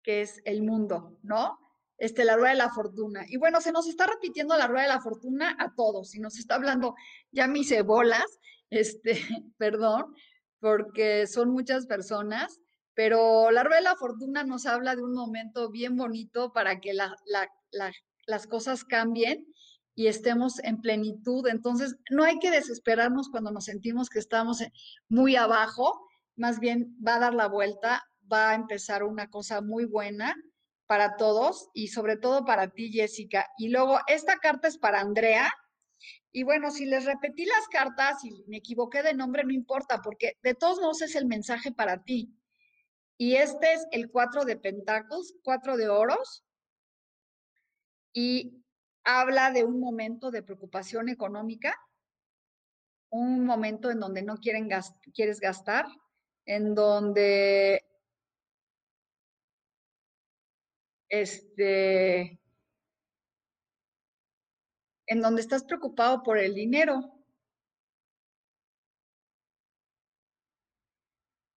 que 0.02 0.22
es 0.22 0.42
el 0.44 0.62
mundo, 0.62 1.18
¿no? 1.22 1.58
Este, 2.04 2.26
la 2.26 2.36
rueda 2.36 2.50
de 2.50 2.58
la 2.58 2.68
fortuna. 2.68 3.24
Y 3.26 3.38
bueno, 3.38 3.62
se 3.62 3.72
nos 3.72 3.88
está 3.88 4.06
repitiendo 4.06 4.54
la 4.58 4.66
rueda 4.66 4.82
de 4.82 4.88
la 4.90 5.00
fortuna 5.00 5.56
a 5.58 5.74
todos 5.74 6.14
y 6.14 6.20
nos 6.20 6.38
está 6.38 6.56
hablando, 6.56 6.94
ya 7.32 7.46
me 7.46 7.60
hice 7.60 7.80
bolas, 7.80 8.26
este, 8.68 9.12
perdón, 9.56 10.14
porque 10.60 11.26
son 11.26 11.48
muchas 11.48 11.86
personas, 11.86 12.60
pero 12.92 13.50
la 13.50 13.62
rueda 13.62 13.78
de 13.78 13.84
la 13.84 13.96
fortuna 13.96 14.44
nos 14.44 14.66
habla 14.66 14.94
de 14.96 15.02
un 15.02 15.14
momento 15.14 15.70
bien 15.70 15.96
bonito 15.96 16.52
para 16.52 16.78
que 16.78 16.92
las 16.92 18.46
cosas 18.48 18.84
cambien 18.84 19.46
y 19.94 20.08
estemos 20.08 20.62
en 20.62 20.82
plenitud. 20.82 21.48
Entonces, 21.48 21.96
no 22.10 22.22
hay 22.22 22.38
que 22.38 22.50
desesperarnos 22.50 23.30
cuando 23.30 23.50
nos 23.50 23.64
sentimos 23.64 24.10
que 24.10 24.18
estamos 24.18 24.62
muy 25.08 25.36
abajo, 25.36 26.06
más 26.36 26.60
bien 26.60 26.94
va 27.02 27.14
a 27.14 27.20
dar 27.20 27.32
la 27.32 27.48
vuelta, 27.48 28.04
va 28.30 28.50
a 28.50 28.54
empezar 28.56 29.04
una 29.04 29.30
cosa 29.30 29.62
muy 29.62 29.86
buena 29.86 30.36
para 30.86 31.16
todos 31.16 31.70
y 31.74 31.88
sobre 31.88 32.16
todo 32.16 32.44
para 32.44 32.68
ti, 32.68 32.92
Jessica. 32.92 33.48
Y 33.58 33.68
luego, 33.68 33.98
esta 34.06 34.36
carta 34.38 34.68
es 34.68 34.78
para 34.78 35.00
Andrea. 35.00 35.52
Y 36.32 36.42
bueno, 36.42 36.70
si 36.70 36.84
les 36.84 37.04
repetí 37.04 37.44
las 37.44 37.68
cartas 37.68 38.24
y 38.24 38.32
me 38.46 38.58
equivoqué 38.58 39.02
de 39.02 39.14
nombre, 39.14 39.44
no 39.44 39.52
importa, 39.52 40.02
porque 40.02 40.36
de 40.42 40.54
todos 40.54 40.80
modos 40.80 41.02
es 41.02 41.14
el 41.14 41.26
mensaje 41.26 41.72
para 41.72 42.02
ti. 42.02 42.34
Y 43.16 43.36
este 43.36 43.72
es 43.72 43.86
el 43.92 44.10
cuatro 44.10 44.44
de 44.44 44.56
pentáculos, 44.56 45.34
cuatro 45.42 45.76
de 45.76 45.88
oros. 45.88 46.44
Y 48.12 48.64
habla 49.04 49.50
de 49.50 49.64
un 49.64 49.78
momento 49.80 50.30
de 50.30 50.42
preocupación 50.42 51.08
económica, 51.08 51.76
un 53.10 53.44
momento 53.44 53.90
en 53.90 54.00
donde 54.00 54.22
no 54.22 54.38
quieren 54.38 54.68
quieres 55.14 55.40
gastar, 55.40 55.86
en 56.46 56.74
donde 56.74 57.84
este 61.20 62.40
en 65.06 65.20
donde 65.20 65.42
estás 65.42 65.64
preocupado 65.64 66.22
por 66.22 66.38
el 66.38 66.54
dinero 66.54 67.00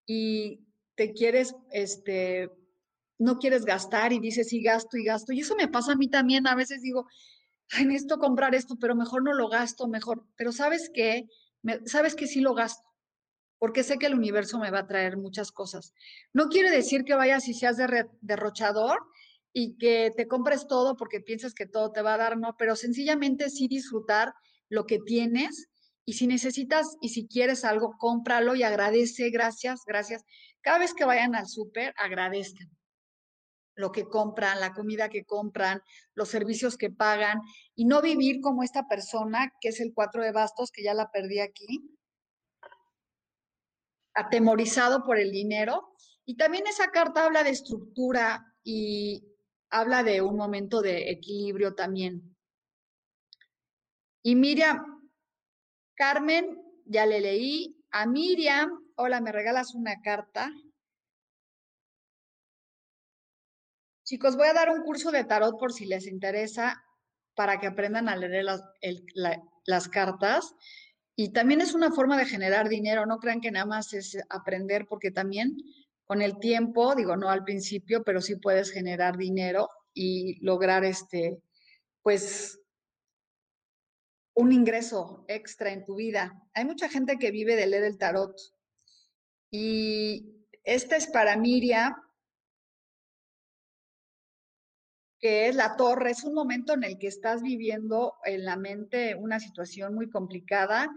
y 0.06 0.66
te 0.94 1.12
quieres 1.12 1.54
este 1.70 2.50
no 3.18 3.38
quieres 3.38 3.64
gastar 3.64 4.12
y 4.12 4.20
dices 4.20 4.48
sí 4.48 4.62
gasto 4.62 4.96
y 4.96 5.04
gasto 5.04 5.32
y 5.32 5.40
eso 5.40 5.56
me 5.56 5.68
pasa 5.68 5.92
a 5.92 5.96
mí 5.96 6.08
también 6.08 6.46
a 6.46 6.54
veces 6.54 6.82
digo 6.82 7.06
ay, 7.72 7.86
necesito 7.86 8.18
comprar 8.18 8.54
esto, 8.54 8.76
pero 8.80 8.94
mejor 8.94 9.22
no 9.22 9.32
lo 9.32 9.48
gasto, 9.48 9.88
mejor. 9.88 10.24
Pero 10.36 10.52
¿sabes 10.52 10.90
qué? 10.92 11.28
¿Sabes 11.86 12.14
que 12.14 12.26
sí 12.26 12.40
lo 12.40 12.54
gasto? 12.54 12.84
Porque 13.58 13.82
sé 13.82 13.98
que 13.98 14.06
el 14.06 14.14
universo 14.14 14.58
me 14.58 14.70
va 14.70 14.80
a 14.80 14.86
traer 14.86 15.16
muchas 15.16 15.50
cosas. 15.50 15.92
No 16.32 16.48
quiere 16.48 16.70
decir 16.70 17.04
que 17.04 17.14
vayas 17.14 17.48
y 17.48 17.54
seas 17.54 17.76
derrochador 18.20 19.00
y 19.52 19.76
que 19.76 20.12
te 20.16 20.28
compres 20.28 20.66
todo 20.66 20.96
porque 20.96 21.20
piensas 21.20 21.54
que 21.54 21.66
todo 21.66 21.92
te 21.92 22.02
va 22.02 22.14
a 22.14 22.18
dar, 22.18 22.38
no, 22.38 22.56
pero 22.58 22.76
sencillamente 22.76 23.50
sí 23.50 23.68
disfrutar 23.68 24.34
lo 24.68 24.86
que 24.86 24.98
tienes 24.98 25.68
y 26.04 26.14
si 26.14 26.26
necesitas 26.26 26.96
y 27.00 27.10
si 27.10 27.26
quieres 27.26 27.64
algo, 27.64 27.96
cómpralo 27.98 28.54
y 28.54 28.62
agradece, 28.62 29.30
gracias, 29.30 29.82
gracias. 29.86 30.24
Cada 30.60 30.78
vez 30.78 30.94
que 30.94 31.04
vayan 31.04 31.34
al 31.34 31.46
súper, 31.46 31.94
agradezcan 31.98 32.70
lo 33.78 33.92
que 33.92 34.08
compran, 34.08 34.58
la 34.58 34.72
comida 34.72 35.08
que 35.08 35.24
compran, 35.24 35.80
los 36.14 36.28
servicios 36.28 36.76
que 36.76 36.90
pagan, 36.90 37.40
y 37.76 37.84
no 37.84 38.02
vivir 38.02 38.40
como 38.40 38.64
esta 38.64 38.88
persona, 38.88 39.52
que 39.60 39.68
es 39.68 39.80
el 39.80 39.94
cuatro 39.94 40.22
de 40.22 40.32
bastos, 40.32 40.72
que 40.72 40.82
ya 40.82 40.94
la 40.94 41.10
perdí 41.12 41.38
aquí, 41.38 41.96
atemorizado 44.14 45.04
por 45.04 45.18
el 45.18 45.30
dinero. 45.30 45.94
Y 46.24 46.36
también 46.36 46.66
esa 46.66 46.88
carta 46.88 47.24
habla 47.24 47.44
de 47.44 47.50
estructura 47.50 48.44
y 48.64 49.22
habla 49.70 50.02
de 50.02 50.22
un 50.22 50.36
momento 50.36 50.82
de 50.82 51.10
equilibrio 51.10 51.74
también. 51.74 52.36
Y 54.22 54.34
Miriam, 54.34 55.10
Carmen 55.94 56.60
ya 56.84 57.06
le 57.06 57.20
leí. 57.20 57.74
A 57.90 58.06
Miriam, 58.06 58.70
hola, 58.96 59.20
¿me 59.20 59.32
regalas 59.32 59.74
una 59.74 60.00
carta? 60.02 60.50
Chicos, 64.04 64.36
voy 64.36 64.48
a 64.48 64.54
dar 64.54 64.70
un 64.70 64.82
curso 64.82 65.10
de 65.10 65.24
tarot 65.24 65.58
por 65.58 65.72
si 65.72 65.86
les 65.86 66.06
interesa 66.06 66.82
para 67.34 67.60
que 67.60 67.66
aprendan 67.66 68.08
a 68.08 68.16
leer 68.16 68.44
las, 68.44 68.62
las 69.64 69.88
cartas. 69.88 70.54
Y 71.14 71.32
también 71.32 71.60
es 71.60 71.74
una 71.74 71.90
forma 71.90 72.16
de 72.16 72.26
generar 72.26 72.68
dinero, 72.68 73.06
no 73.06 73.18
crean 73.18 73.40
que 73.40 73.50
nada 73.50 73.66
más 73.66 73.92
es 73.92 74.16
aprender, 74.28 74.86
porque 74.86 75.10
también 75.10 75.56
con 76.08 76.22
el 76.22 76.38
tiempo, 76.38 76.94
digo, 76.94 77.16
no 77.16 77.28
al 77.28 77.44
principio, 77.44 78.02
pero 78.02 78.22
sí 78.22 78.36
puedes 78.36 78.70
generar 78.72 79.18
dinero 79.18 79.68
y 79.92 80.42
lograr 80.42 80.82
este, 80.82 81.38
pues, 82.02 82.58
un 84.34 84.52
ingreso 84.52 85.26
extra 85.28 85.70
en 85.70 85.84
tu 85.84 85.96
vida. 85.96 86.32
Hay 86.54 86.64
mucha 86.64 86.88
gente 86.88 87.18
que 87.18 87.30
vive 87.30 87.56
de 87.56 87.66
leer 87.66 87.84
el 87.84 87.98
tarot. 87.98 88.34
Y 89.50 90.46
esta 90.64 90.96
es 90.96 91.08
para 91.08 91.36
Miriam, 91.36 91.94
que 95.20 95.48
es 95.48 95.56
la 95.56 95.76
torre. 95.76 96.12
Es 96.12 96.24
un 96.24 96.32
momento 96.32 96.72
en 96.72 96.84
el 96.84 96.98
que 96.98 97.08
estás 97.08 97.42
viviendo 97.42 98.14
en 98.24 98.46
la 98.46 98.56
mente 98.56 99.14
una 99.14 99.40
situación 99.40 99.94
muy 99.94 100.08
complicada, 100.08 100.88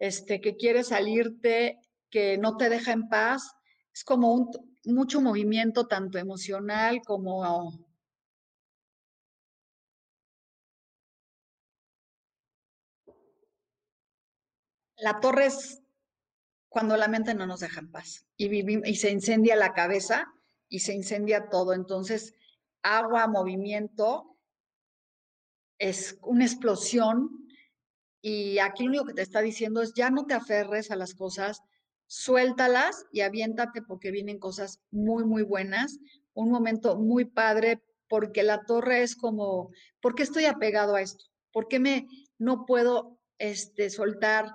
este, 0.00 0.40
que 0.40 0.56
quieres 0.56 0.88
salirte, 0.88 1.78
que 2.10 2.36
no 2.36 2.56
te 2.56 2.68
deja 2.68 2.90
en 2.90 3.08
paz. 3.08 3.54
Es 4.00 4.04
como 4.04 4.50
mucho 4.86 5.20
movimiento, 5.20 5.86
tanto 5.86 6.16
emocional 6.16 7.02
como 7.04 7.44
La 14.96 15.20
torre 15.20 15.44
es 15.46 15.82
cuando 16.70 16.96
la 16.96 17.08
mente 17.08 17.34
no 17.34 17.46
nos 17.46 17.60
deja 17.60 17.80
en 17.80 17.90
paz 17.90 18.24
y, 18.38 18.88
y 18.88 18.94
se 18.94 19.10
incendia 19.10 19.54
la 19.54 19.74
cabeza 19.74 20.32
y 20.70 20.78
se 20.78 20.94
incendia 20.94 21.50
todo. 21.50 21.74
Entonces, 21.74 22.32
agua, 22.82 23.26
movimiento, 23.26 24.38
es 25.78 26.16
una 26.22 26.46
explosión 26.46 27.28
y 28.22 28.60
aquí 28.60 28.84
lo 28.84 28.88
único 28.88 29.04
que 29.04 29.14
te 29.14 29.22
está 29.22 29.42
diciendo 29.42 29.82
es 29.82 29.92
ya 29.92 30.08
no 30.08 30.24
te 30.24 30.32
aferres 30.32 30.90
a 30.90 30.96
las 30.96 31.14
cosas, 31.14 31.60
suéltalas 32.10 33.06
y 33.12 33.20
aviéntate 33.20 33.82
porque 33.82 34.10
vienen 34.10 34.40
cosas 34.40 34.80
muy, 34.90 35.24
muy 35.24 35.44
buenas, 35.44 36.00
un 36.34 36.50
momento 36.50 36.98
muy 36.98 37.24
padre 37.24 37.80
porque 38.08 38.42
la 38.42 38.64
torre 38.64 39.04
es 39.04 39.14
como, 39.14 39.70
¿por 40.02 40.16
qué 40.16 40.24
estoy 40.24 40.46
apegado 40.46 40.96
a 40.96 41.02
esto? 41.02 41.24
¿Por 41.52 41.68
qué 41.68 41.78
me 41.78 42.08
no 42.36 42.66
puedo 42.66 43.20
este, 43.38 43.90
soltar 43.90 44.52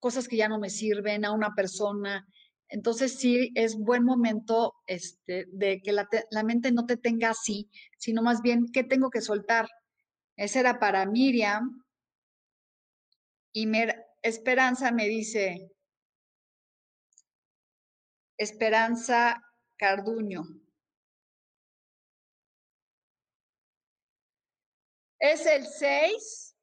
cosas 0.00 0.28
que 0.28 0.36
ya 0.36 0.48
no 0.48 0.58
me 0.58 0.68
sirven 0.68 1.24
a 1.24 1.32
una 1.32 1.54
persona. 1.54 2.28
Entonces 2.68 3.18
sí 3.18 3.52
es 3.54 3.76
buen 3.76 4.04
momento 4.04 4.74
este, 4.86 5.46
de 5.52 5.80
que 5.80 5.92
la, 5.92 6.06
mente 6.44 6.72
no 6.72 6.84
te 6.84 6.98
tenga 6.98 7.30
así, 7.30 7.70
sino 7.96 8.20
más 8.20 8.42
bien 8.42 8.66
qué 8.70 8.84
tengo 8.84 9.08
que 9.08 9.22
soltar. 9.22 9.66
Ese 10.36 10.60
era 10.60 10.78
para 10.78 11.06
Miriam. 11.06 11.84
Y 13.54 13.66
Esperanza 14.22 14.92
me 14.92 15.08
dice, 15.08 15.71
Esperanza 18.36 19.42
Carduño. 19.76 20.42
Es 25.18 25.46
el 25.46 25.66
6, 25.66 26.56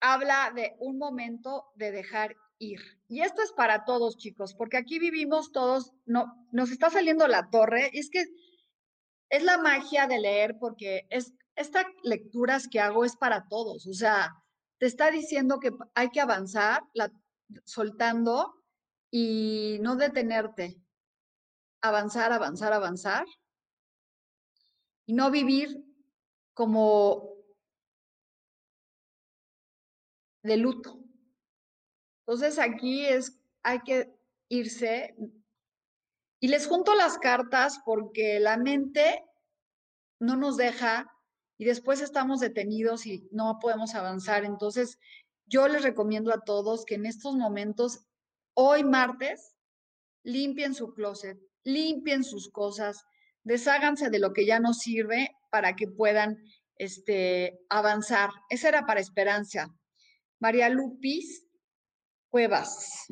habla 0.00 0.52
de 0.54 0.76
un 0.78 0.96
momento 0.96 1.72
de 1.74 1.90
dejar 1.90 2.36
ir. 2.58 2.80
Y 3.08 3.22
esto 3.22 3.42
es 3.42 3.52
para 3.52 3.84
todos, 3.84 4.16
chicos, 4.16 4.54
porque 4.54 4.76
aquí 4.76 4.98
vivimos 4.98 5.50
todos, 5.50 5.92
no, 6.06 6.46
nos 6.52 6.70
está 6.70 6.90
saliendo 6.90 7.26
la 7.26 7.50
torre, 7.50 7.90
y 7.92 7.98
es 7.98 8.10
que 8.10 8.24
es 9.30 9.42
la 9.42 9.58
magia 9.58 10.06
de 10.06 10.20
leer, 10.20 10.56
porque 10.60 11.06
es, 11.10 11.34
estas 11.56 11.84
lecturas 12.04 12.68
que 12.68 12.80
hago 12.80 13.04
es 13.04 13.16
para 13.16 13.48
todos, 13.48 13.86
o 13.86 13.92
sea, 13.92 14.34
te 14.78 14.86
está 14.86 15.10
diciendo 15.10 15.58
que 15.58 15.72
hay 15.94 16.10
que 16.10 16.20
avanzar, 16.20 16.82
soltando 17.64 18.54
y 19.10 19.78
no 19.80 19.96
detenerte, 19.96 20.80
avanzar, 21.82 22.32
avanzar, 22.32 22.72
avanzar, 22.72 23.26
y 25.06 25.12
no 25.12 25.30
vivir 25.30 25.84
como 26.54 27.34
de 30.42 30.56
luto. 30.56 30.98
Entonces 32.26 32.58
aquí 32.58 33.06
es, 33.06 33.40
hay 33.62 33.80
que 33.80 34.14
irse. 34.48 35.14
Y 36.40 36.48
les 36.48 36.66
junto 36.66 36.94
las 36.94 37.18
cartas 37.18 37.80
porque 37.84 38.40
la 38.40 38.56
mente 38.56 39.24
no 40.20 40.36
nos 40.36 40.56
deja 40.56 41.10
y 41.58 41.64
después 41.64 42.00
estamos 42.00 42.40
detenidos 42.40 43.04
y 43.04 43.28
no 43.32 43.58
podemos 43.60 43.94
avanzar. 43.94 44.44
Entonces, 44.44 44.98
yo 45.46 45.66
les 45.66 45.82
recomiendo 45.82 46.32
a 46.32 46.40
todos 46.40 46.84
que 46.84 46.94
en 46.94 47.04
estos 47.04 47.34
momentos, 47.34 48.06
hoy 48.54 48.84
martes, 48.84 49.56
limpien 50.22 50.74
su 50.74 50.94
closet, 50.94 51.38
limpien 51.64 52.24
sus 52.24 52.50
cosas, 52.50 53.04
desháganse 53.42 54.10
de 54.10 54.18
lo 54.18 54.32
que 54.32 54.46
ya 54.46 54.60
no 54.60 54.74
sirve 54.74 55.36
para 55.50 55.76
que 55.76 55.86
puedan 55.88 56.38
este, 56.76 57.58
avanzar. 57.68 58.30
Esa 58.48 58.68
era 58.68 58.86
para 58.86 59.00
esperanza. 59.00 59.68
María 60.38 60.68
Lupis 60.68 61.44
Cuevas. 62.28 63.06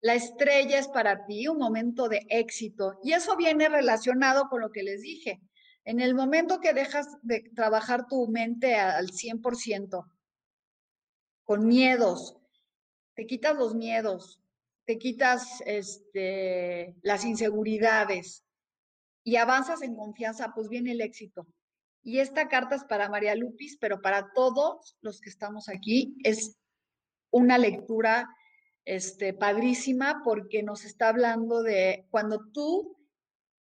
La 0.00 0.14
estrella 0.14 0.78
es 0.78 0.86
para 0.88 1.26
ti 1.26 1.48
un 1.48 1.58
momento 1.58 2.08
de 2.08 2.24
éxito 2.28 3.00
y 3.02 3.12
eso 3.12 3.36
viene 3.36 3.68
relacionado 3.68 4.48
con 4.48 4.60
lo 4.60 4.70
que 4.70 4.84
les 4.84 5.02
dije. 5.02 5.40
En 5.84 6.00
el 6.00 6.14
momento 6.14 6.60
que 6.60 6.72
dejas 6.72 7.06
de 7.22 7.50
trabajar 7.54 8.06
tu 8.06 8.28
mente 8.28 8.76
al 8.76 9.08
100%, 9.08 10.04
con 11.42 11.66
miedos, 11.66 12.36
te 13.14 13.26
quitas 13.26 13.56
los 13.56 13.74
miedos, 13.74 14.38
te 14.88 14.96
quitas 14.96 15.62
este, 15.66 16.96
las 17.02 17.26
inseguridades 17.26 18.42
y 19.22 19.36
avanzas 19.36 19.82
en 19.82 19.94
confianza, 19.94 20.52
pues 20.54 20.70
viene 20.70 20.92
el 20.92 21.02
éxito. 21.02 21.46
Y 22.02 22.20
esta 22.20 22.48
carta 22.48 22.76
es 22.76 22.84
para 22.84 23.10
María 23.10 23.34
Lupis, 23.34 23.76
pero 23.78 24.00
para 24.00 24.32
todos 24.32 24.96
los 25.02 25.20
que 25.20 25.28
estamos 25.28 25.68
aquí 25.68 26.16
es 26.24 26.56
una 27.30 27.58
lectura 27.58 28.34
este, 28.86 29.34
padrísima 29.34 30.22
porque 30.24 30.62
nos 30.62 30.86
está 30.86 31.10
hablando 31.10 31.62
de 31.62 32.06
cuando 32.08 32.50
tú 32.54 32.96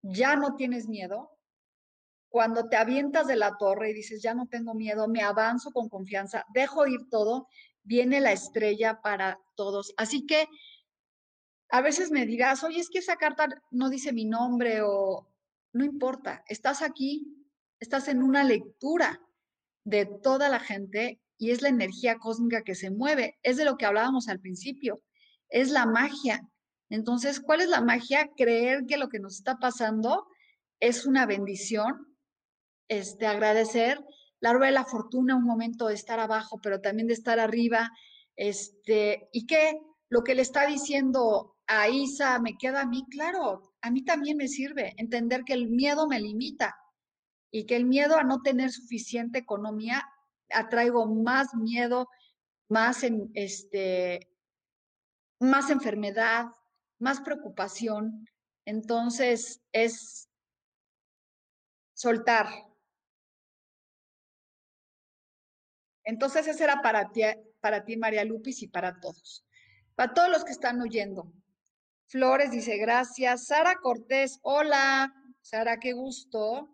ya 0.01 0.36
no 0.36 0.55
tienes 0.55 0.88
miedo, 0.88 1.38
cuando 2.29 2.67
te 2.67 2.77
avientas 2.77 3.27
de 3.27 3.36
la 3.36 3.57
torre 3.60 3.91
y 3.91 3.93
dices, 3.93 4.23
ya 4.23 4.34
no 4.34 4.47
tengo 4.47 4.73
miedo, 4.73 5.07
me 5.07 5.21
avanzo 5.21 5.69
con 5.69 5.88
confianza, 5.88 6.47
dejo 6.51 6.88
ir 6.88 7.10
todo, 7.12 7.47
viene 7.84 8.21
la 8.21 8.31
estrella 8.31 9.01
para 9.03 9.39
todos. 9.55 9.93
Así 9.97 10.25
que 10.25 10.47
a 11.71 11.81
veces 11.81 12.12
me 12.12 12.25
dirás, 12.25 12.63
oye, 12.63 12.79
es 12.79 12.89
que 12.89 12.99
esa 12.99 13.15
carta 13.15 13.47
no 13.71 13.89
dice 13.89 14.12
mi 14.12 14.25
nombre 14.25 14.81
o 14.84 15.27
no 15.73 15.86
importa, 15.86 16.43
estás 16.47 16.81
aquí, 16.81 17.47
estás 17.79 18.10
en 18.10 18.21
una 18.21 18.43
lectura 18.43 19.21
de 19.86 20.05
toda 20.05 20.49
la 20.49 20.60
gente 20.60 21.21
y 21.38 21.51
es 21.51 21.62
la 21.62 21.69
energía 21.69 22.17
cósmica 22.17 22.62
que 22.62 22.75
se 22.75 22.91
mueve. 22.91 23.39
Es 23.41 23.55
de 23.57 23.65
lo 23.65 23.77
que 23.77 23.86
hablábamos 23.86 24.27
al 24.27 24.39
principio. 24.39 25.01
Es 25.49 25.71
la 25.71 25.86
magia. 25.86 26.47
Entonces, 26.89 27.39
¿cuál 27.39 27.62
es 27.62 27.69
la 27.69 27.81
magia? 27.81 28.29
Creer 28.36 28.86
que 28.86 28.97
lo 28.97 29.07
que 29.07 29.19
nos 29.19 29.38
está 29.38 29.57
pasando 29.57 30.27
es 30.81 31.05
una 31.05 31.25
bendición, 31.25 32.15
este, 32.89 33.27
agradecer 33.27 34.03
la 34.41 34.51
rueda 34.51 34.67
de 34.67 34.73
la 34.73 34.86
fortuna, 34.86 35.38
un 35.38 35.45
momento 35.45 35.88
de 35.88 35.93
estar 35.93 36.19
abajo, 36.19 36.60
pero 36.62 36.81
también 36.81 37.07
de 37.07 37.13
estar 37.13 37.39
arriba, 37.39 37.91
este, 38.36 39.29
y 39.31 39.45
que 39.45 39.79
lo 40.10 40.23
que 40.23 40.36
le 40.36 40.41
está 40.41 40.67
diciendo 40.67 41.55
a 41.73 41.88
Isa 41.88 42.38
me 42.39 42.57
queda 42.57 42.81
a 42.81 42.86
mí, 42.86 43.05
claro, 43.10 43.73
a 43.81 43.89
mí 43.89 44.03
también 44.03 44.36
me 44.36 44.49
sirve 44.49 44.93
entender 44.97 45.45
que 45.45 45.53
el 45.53 45.69
miedo 45.69 46.05
me 46.05 46.19
limita 46.19 46.75
y 47.49 47.65
que 47.65 47.77
el 47.77 47.86
miedo 47.86 48.17
a 48.17 48.23
no 48.23 48.41
tener 48.41 48.71
suficiente 48.71 49.39
economía 49.39 50.03
atraigo 50.49 51.05
más 51.05 51.55
miedo, 51.55 52.10
más, 52.67 53.03
en, 53.03 53.31
este, 53.36 54.29
más 55.39 55.69
enfermedad, 55.69 56.47
más 56.99 57.21
preocupación. 57.21 58.27
Entonces 58.65 59.62
es 59.71 60.29
soltar. 61.93 62.47
Entonces 66.03 66.47
ese 66.47 66.65
era 66.65 66.81
para 66.81 67.13
ti, 67.13 67.21
para 67.62 67.86
ti, 67.86 67.95
María 67.95 68.25
Lupis, 68.25 68.62
y 68.62 68.67
para 68.67 68.99
todos. 68.99 69.45
Para 69.95 70.13
todos 70.13 70.29
los 70.29 70.43
que 70.43 70.51
están 70.51 70.81
oyendo. 70.81 71.31
Flores 72.12 72.52
dice, 72.52 72.78
gracias. 72.78 73.47
Sara 73.47 73.76
Cortés, 73.82 74.41
hola. 74.43 75.13
Sara, 75.39 75.80
qué 75.80 75.93
gusto. 75.93 76.69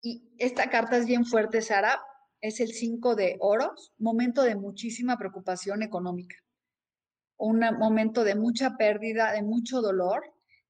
Y 0.00 0.32
esta 0.38 0.70
carta 0.70 0.96
es 0.96 1.04
bien 1.04 1.26
fuerte, 1.26 1.60
Sara, 1.60 2.00
es 2.40 2.60
el 2.60 2.68
5 2.68 3.14
de 3.14 3.36
oros, 3.40 3.92
momento 3.98 4.42
de 4.42 4.56
muchísima 4.56 5.18
preocupación 5.18 5.82
económica, 5.82 6.36
un 7.36 7.60
momento 7.78 8.24
de 8.24 8.36
mucha 8.36 8.78
pérdida, 8.78 9.32
de 9.32 9.42
mucho 9.42 9.82
dolor. 9.82 10.22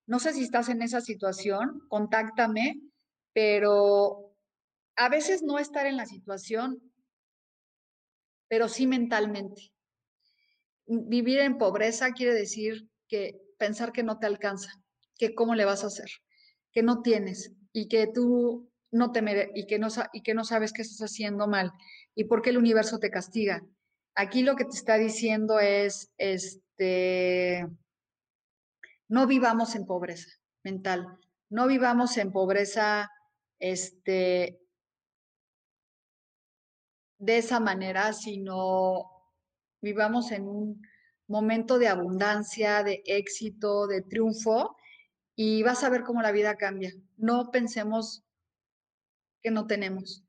No 0.07 0.19
sé 0.19 0.33
si 0.33 0.43
estás 0.43 0.69
en 0.69 0.83
esa 0.83 1.01
situación, 1.01 1.87
contáctame, 1.89 2.81
pero 3.33 4.35
a 4.97 5.09
veces 5.09 5.45
no 5.45 5.61
estar 5.61 5.87
en 5.87 5.99
la 5.99 6.07
situación, 6.07 6.83
pero 8.49 8.69
sí 8.69 8.89
mentalmente. 8.89 9.71
Vivir 10.89 11.41
en 11.41 11.59
pobreza 11.59 12.13
quiere 12.13 12.33
decir 12.33 12.89
que 13.09 13.39
pensar 13.59 13.93
que 13.93 14.03
no 14.03 14.19
te 14.19 14.27
alcanza, 14.27 14.71
que 15.17 15.35
cómo 15.35 15.55
le 15.55 15.67
vas 15.67 15.85
a 15.85 15.89
hacer, 15.89 16.09
que 16.73 16.83
no 16.83 17.03
tienes 17.03 17.53
y 17.73 17.89
que 17.89 18.07
tú 18.07 18.71
no 18.91 19.13
te 19.13 19.53
y 19.55 19.67
que 19.67 19.79
no 19.79 19.89
y 20.13 20.23
que 20.23 20.35
no 20.35 20.45
sabes 20.45 20.73
qué 20.73 20.83
estás 20.83 21.11
haciendo 21.11 21.47
mal 21.47 21.73
y 22.15 22.25
por 22.25 22.41
qué 22.41 22.51
el 22.51 22.59
universo 22.59 22.99
te 22.99 23.11
castiga. 23.11 23.63
Aquí 24.15 24.43
lo 24.43 24.57
que 24.57 24.65
te 24.65 24.77
está 24.77 24.97
diciendo 24.97 25.61
es 25.61 26.11
este 26.17 27.67
no 29.09 29.27
vivamos 29.27 29.75
en 29.75 29.87
pobreza 29.87 30.31
mental, 30.65 31.19
no 31.51 31.67
vivamos 31.67 32.17
en 32.17 32.33
pobreza 32.33 33.11
este 33.59 34.59
de 37.19 37.39
esa 37.39 37.61
manera, 37.61 38.13
sino 38.13 39.18
vivamos 39.81 40.33
en 40.33 40.49
un 40.49 40.83
momento 41.27 41.79
de 41.79 41.89
abundancia, 41.89 42.83
de 42.83 43.03
éxito, 43.07 43.87
de 43.87 44.03
triunfo, 44.03 44.77
y 45.37 45.63
vas 45.63 45.85
a 45.85 45.91
ver 45.91 46.03
cómo 46.03 46.23
la 46.23 46.33
vida 46.33 46.57
cambia. 46.57 46.93
No 47.17 47.51
pensemos 47.51 48.25
que 49.43 49.51
no 49.51 49.67
tenemos. 49.67 50.25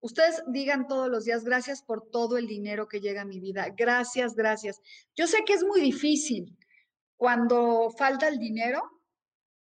Ustedes 0.00 0.42
digan 0.46 0.86
todos 0.86 1.10
los 1.10 1.24
días, 1.24 1.42
gracias 1.42 1.82
por 1.82 2.10
todo 2.10 2.36
el 2.36 2.46
dinero 2.46 2.86
que 2.86 3.00
llega 3.00 3.22
a 3.22 3.24
mi 3.24 3.40
vida. 3.40 3.74
Gracias, 3.76 4.36
gracias. 4.36 4.80
Yo 5.16 5.26
sé 5.26 5.38
que 5.44 5.54
es 5.54 5.64
muy 5.64 5.80
difícil 5.80 6.56
cuando 7.16 7.90
falta 7.90 8.28
el 8.28 8.38
dinero 8.38 8.82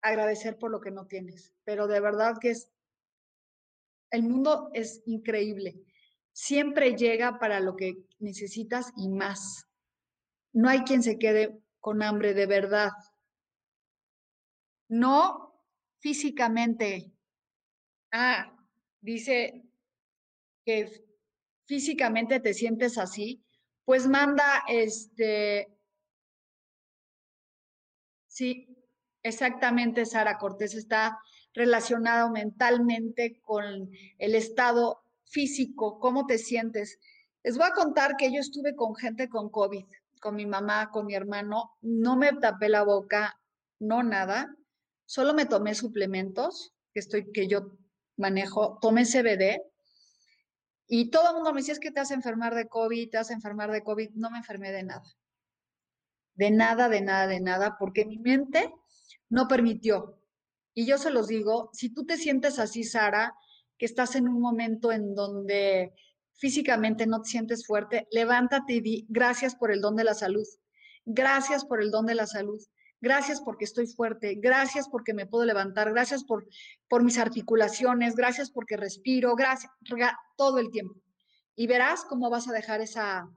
agradecer 0.01 0.59
por 0.59 0.71
lo 0.71 0.81
que 0.81 0.91
no 0.91 1.07
tienes, 1.07 1.53
pero 1.65 1.87
de 1.87 2.01
verdad 2.01 2.39
que 2.41 2.51
es, 2.51 2.71
el 4.11 4.23
mundo 4.23 4.71
es 4.73 5.03
increíble. 5.07 5.81
Siempre 6.33 6.97
llega 6.97 7.39
para 7.39 7.61
lo 7.61 7.77
que 7.77 7.99
necesitas 8.23 8.93
y 8.97 9.09
más. 9.09 9.69
No 10.53 10.69
hay 10.69 10.81
quien 10.83 11.03
se 11.03 11.19
quede 11.19 11.61
con 11.81 12.03
hambre 12.03 12.35
de 12.35 12.47
verdad. 12.47 12.91
No 14.89 15.55
físicamente. 15.99 17.13
Ah, 18.11 18.55
dice 19.01 19.65
que 20.65 21.07
físicamente 21.67 22.41
te 22.41 22.55
sientes 22.55 22.99
así, 22.99 23.43
pues 23.85 24.07
manda 24.07 24.63
este. 24.69 25.69
Sí, 28.27 28.69
exactamente, 29.23 30.07
Sara 30.07 30.39
Cortés 30.39 30.75
está 30.75 31.19
relacionado 31.55 32.31
mentalmente 32.31 33.41
con 33.41 33.91
el 34.19 34.35
estado 34.35 35.03
físico, 35.25 35.99
cómo 35.99 36.27
te 36.27 36.39
sientes. 36.39 36.99
Les 37.45 37.57
voy 37.57 37.67
a 37.67 37.73
contar 37.73 38.17
que 38.17 38.33
yo 38.33 38.41
estuve 38.41 38.77
con 38.77 38.95
gente 38.95 39.29
con 39.29 39.51
COVID, 39.51 39.85
con 40.21 40.37
mi 40.37 40.47
mamá, 40.47 40.91
con 40.91 41.07
mi 41.07 41.15
hermano, 41.15 41.77
no 41.81 42.17
me 42.17 42.33
tapé 42.35 42.69
la 42.69 42.85
boca, 42.85 43.41
no 43.81 44.03
nada, 44.03 44.55
solo 45.05 45.35
me 45.35 45.47
tomé 45.47 45.75
suplementos 45.75 46.73
que 46.93 47.01
estoy 47.01 47.33
que 47.33 47.49
yo 47.49 47.73
manejo, 48.17 48.79
tomé 48.81 49.05
CBD 49.05 49.61
y 50.87 51.11
todo 51.11 51.31
el 51.31 51.35
mundo 51.37 51.53
me 51.53 51.61
decía 51.61 51.73
es 51.73 51.81
que 51.81 51.91
te 51.91 52.01
hace 52.01 52.15
enfermar 52.15 52.55
de 52.55 52.69
COVID, 52.69 53.11
te 53.11 53.19
hace 53.19 53.33
enfermar 53.33 53.71
de 53.73 53.83
COVID, 53.83 54.11
no 54.15 54.31
me 54.31 54.39
enfermé 54.39 54.71
de 54.71 54.83
nada. 54.83 55.05
De 56.35 56.51
nada, 56.51 56.89
de 56.89 57.01
nada, 57.01 57.27
de 57.27 57.41
nada, 57.41 57.77
porque 57.79 58.05
mi 58.05 58.19
mente 58.19 58.73
no 59.29 59.49
permitió. 59.49 60.19
Y 60.75 60.87
yo 60.87 60.99
se 60.99 61.11
los 61.11 61.29
digo, 61.29 61.71
si 61.73 61.89
tú 61.89 62.05
te 62.05 62.17
sientes 62.17 62.59
así, 62.59 62.85
Sara, 62.85 63.35
que 63.79 63.87
estás 63.87 64.17
en 64.17 64.29
un 64.29 64.41
momento 64.41 64.93
en 64.93 65.15
donde 65.15 65.95
físicamente 66.43 67.07
no 67.07 67.23
te 67.23 67.29
sientes 67.29 67.65
fuerte, 67.65 68.09
levántate 68.11 68.73
y 68.73 68.81
di 68.81 69.07
gracias 69.09 69.55
por 69.55 69.71
el 69.71 69.81
don 69.81 69.95
de 69.95 70.03
la 70.03 70.13
salud. 70.13 70.45
Gracias 71.05 71.65
por 71.65 71.81
el 71.81 71.93
don 71.93 72.05
de 72.05 72.17
la 72.17 72.27
salud. 72.27 72.61
Gracias 73.01 73.41
porque 73.41 73.65
estoy 73.65 73.87
fuerte. 73.87 74.35
Gracias 74.35 74.89
porque 74.89 75.15
me 75.15 75.25
puedo 75.25 75.45
levantar. 75.45 75.93
Gracias 75.93 76.25
por, 76.25 76.49
por 76.89 77.05
mis 77.05 77.17
articulaciones. 77.19 78.17
Gracias 78.17 78.51
porque 78.51 78.77
respiro. 78.77 79.37
Gracias 79.37 79.71
todo 80.37 80.59
el 80.59 80.73
tiempo. 80.73 81.01
Y 81.55 81.69
verás 81.69 82.05
cómo 82.07 82.29
vas 82.29 82.49
a 82.49 82.53
dejar 82.53 82.81
esa, 82.81 83.31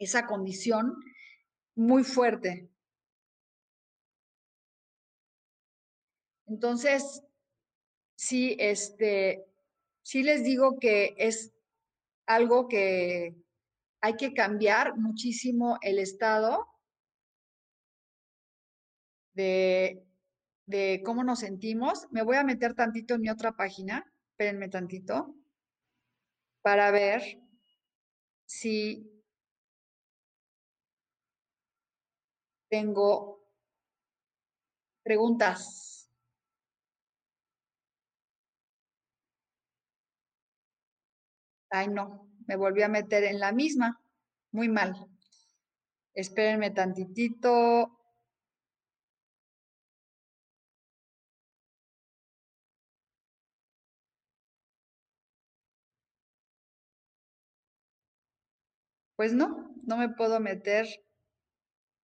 esa 0.00 0.26
condición 0.26 0.96
muy 1.76 2.02
fuerte. 2.02 2.68
Entonces, 6.46 7.22
sí, 8.16 8.56
este, 8.58 9.46
sí 10.02 10.24
les 10.24 10.42
digo 10.42 10.80
que 10.80 11.14
es 11.16 11.52
algo 12.28 12.68
que 12.68 13.34
hay 14.00 14.16
que 14.16 14.34
cambiar 14.34 14.96
muchísimo 14.96 15.78
el 15.80 15.98
estado 15.98 16.68
de, 19.32 20.06
de 20.66 21.02
cómo 21.04 21.24
nos 21.24 21.40
sentimos. 21.40 22.06
Me 22.12 22.22
voy 22.22 22.36
a 22.36 22.44
meter 22.44 22.74
tantito 22.74 23.14
en 23.14 23.22
mi 23.22 23.30
otra 23.30 23.52
página, 23.56 24.04
espérenme 24.30 24.68
tantito, 24.68 25.34
para 26.62 26.90
ver 26.90 27.22
si 28.44 29.10
tengo 32.68 33.42
preguntas. 35.02 35.97
Ay, 41.70 41.88
no, 41.88 42.28
me 42.46 42.56
volví 42.56 42.82
a 42.82 42.88
meter 42.88 43.24
en 43.24 43.40
la 43.40 43.52
misma. 43.52 44.00
Muy 44.52 44.68
mal. 44.68 44.94
Espérenme 46.14 46.70
tantitito. 46.70 47.98
Pues 59.16 59.32
no, 59.34 59.74
no 59.84 59.96
me 59.96 60.08
puedo 60.08 60.40
meter 60.40 60.86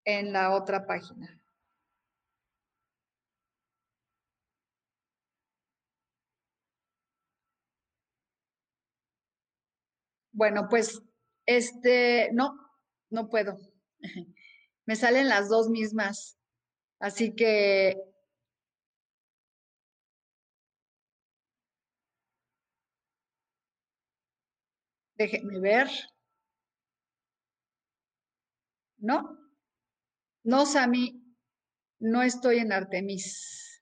en 0.04 0.32
la 0.32 0.50
otra 0.50 0.86
página. 0.86 1.40
Bueno, 10.34 10.66
pues, 10.68 11.00
este, 11.46 12.30
no, 12.32 12.58
no 13.10 13.28
puedo. 13.28 13.56
Me 14.86 14.96
salen 14.96 15.28
las 15.28 15.48
dos 15.48 15.68
mismas. 15.70 16.36
Así 16.98 17.34
que 17.34 17.96
déjenme 25.18 25.58
ver. 25.60 25.88
No, 28.98 29.38
no, 30.44 30.66
Sami, 30.66 31.22
no 32.00 32.22
estoy 32.22 32.58
en 32.58 32.72
Artemis. 32.72 33.73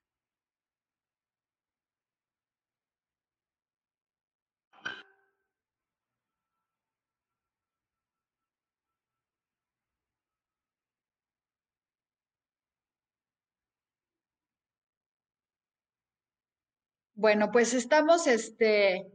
Bueno, 17.15 17.51
pues 17.53 17.75
estamos 17.75 18.27
este, 18.27 19.13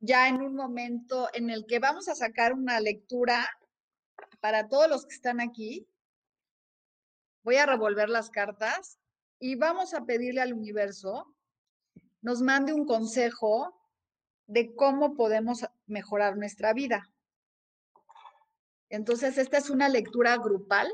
ya 0.00 0.28
en 0.28 0.42
un 0.42 0.54
momento 0.54 1.28
en 1.34 1.50
el 1.50 1.66
que 1.66 1.78
vamos 1.78 2.08
a 2.08 2.14
sacar 2.14 2.54
una 2.54 2.80
lectura 2.80 3.48
para 4.40 4.68
todos 4.68 4.88
los 4.88 5.06
que 5.06 5.14
están 5.14 5.40
aquí. 5.40 5.88
Voy 7.42 7.56
a 7.56 7.66
revolver 7.66 8.08
las 8.08 8.30
cartas 8.30 8.98
y 9.38 9.56
vamos 9.56 9.94
a 9.94 10.04
pedirle 10.04 10.40
al 10.40 10.52
universo 10.52 11.34
nos 12.20 12.42
mande 12.42 12.72
un 12.72 12.84
consejo 12.84 13.74
de 14.46 14.74
cómo 14.74 15.14
podemos 15.14 15.64
mejorar 15.86 16.36
nuestra 16.36 16.72
vida. 16.72 17.10
Entonces, 18.88 19.38
esta 19.38 19.58
es 19.58 19.70
una 19.70 19.88
lectura 19.88 20.36
grupal 20.36 20.88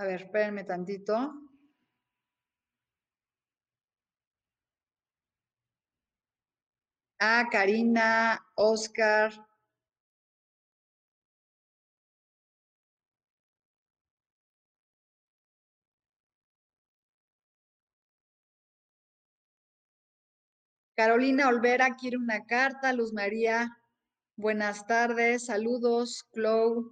A 0.00 0.04
ver, 0.06 0.20
espérenme 0.22 0.64
tantito. 0.64 1.14
Ah, 7.18 7.44
Karina, 7.50 8.38
Oscar. 8.56 9.32
Carolina 20.96 21.48
Olvera 21.48 21.96
quiere 21.96 22.16
una 22.16 22.44
carta. 22.46 22.92
Luz 22.92 23.12
María, 23.12 23.76
buenas 24.36 24.86
tardes. 24.86 25.46
Saludos, 25.46 26.24
Chloe. 26.32 26.90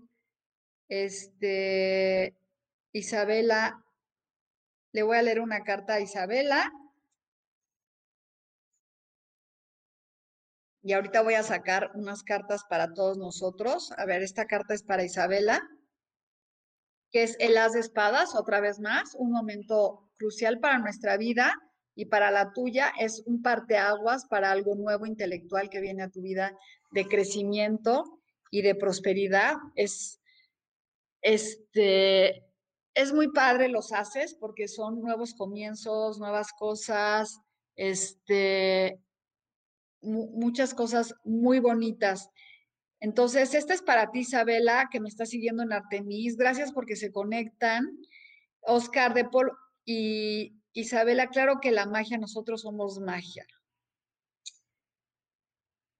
Este, 0.89 2.37
Isabela, 2.93 3.85
le 4.93 5.03
voy 5.03 5.17
a 5.17 5.23
leer 5.23 5.41
una 5.41 5.65
carta 5.65 5.95
a 5.95 6.01
Isabela. 6.01 6.71
Y 10.83 10.93
ahorita 10.93 11.23
voy 11.23 11.35
a 11.35 11.43
sacar 11.43 11.93
unas 11.95 12.23
cartas 12.23 12.65
para 12.69 12.93
todos 12.93 13.17
nosotros. 13.17 13.93
A 13.97 14.05
ver, 14.05 14.23
esta 14.23 14.47
carta 14.47 14.75
es 14.75 14.83
para 14.83 15.05
Isabela, 15.05 15.63
que 17.11 17.23
es 17.23 17.37
el 17.39 17.57
as 17.57 17.73
de 17.73 17.81
espadas, 17.81 18.35
otra 18.35 18.61
vez 18.61 18.81
más, 18.81 19.15
un 19.15 19.31
momento 19.31 20.11
crucial 20.19 20.59
para 20.59 20.79
nuestra 20.79 21.17
vida 21.17 21.55
y 21.95 22.07
para 22.07 22.31
la 22.31 22.53
tuya 22.53 22.93
es 22.99 23.23
un 23.27 23.43
parteaguas 23.43 24.27
para 24.27 24.51
algo 24.51 24.75
nuevo 24.75 25.07
intelectual 25.07 25.69
que 25.69 25.81
viene 25.81 26.03
a 26.03 26.11
tu 26.11 26.23
vida 26.23 26.57
de 26.91 27.07
crecimiento 27.07 28.21
y 28.51 28.63
de 28.63 28.75
prosperidad. 28.75 29.57
Es 29.77 30.21
este 31.21 32.52
es 32.95 33.13
muy 33.13 33.29
padre 33.33 33.69
los 33.69 33.93
haces 33.93 34.35
porque 34.35 34.69
son 34.69 35.01
nuevos 35.01 35.35
comienzos, 35.35 36.19
nuevas 36.19 36.53
cosas, 36.53 37.41
este 37.77 39.01
muchas 40.03 40.75
cosas 40.75 41.15
muy 41.25 41.61
bonitas. 41.61 42.29
Entonces, 42.99 43.55
esta 43.55 43.73
es 43.75 43.83
para 43.83 44.11
ti, 44.11 44.21
Isabela, 44.21 44.89
que 44.91 45.01
me 45.01 45.09
está 45.09 45.27
siguiendo 45.27 45.63
en 45.63 45.73
Artemis. 45.73 46.37
Gracias 46.37 46.73
porque 46.73 46.97
se 46.97 47.13
conectan. 47.13 47.87
Oscar 48.61 49.15
de 49.15 49.25
Paul 49.25 49.53
y 49.85 50.57
Isabela, 50.73 51.29
claro 51.29 51.59
que 51.61 51.71
la 51.71 51.87
magia, 51.87 52.19
nosotros 52.19 52.63
somos 52.63 53.01
magia. 53.01 53.47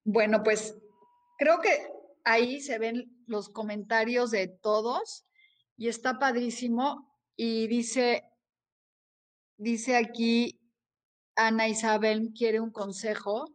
Bueno, 0.05 0.43
pues 0.43 0.77
creo 1.37 1.59
que 1.59 1.87
ahí 2.23 2.61
se 2.61 2.77
ven 2.77 3.23
los 3.25 3.49
comentarios 3.49 4.31
de 4.31 4.47
todos 4.47 5.25
y 5.77 5.87
está 5.87 6.19
padrísimo. 6.19 7.09
Y 7.35 7.67
dice, 7.67 8.23
dice 9.57 9.95
aquí, 9.95 10.59
Ana 11.35 11.67
Isabel 11.67 12.31
quiere 12.35 12.59
un 12.59 12.71
consejo. 12.71 13.45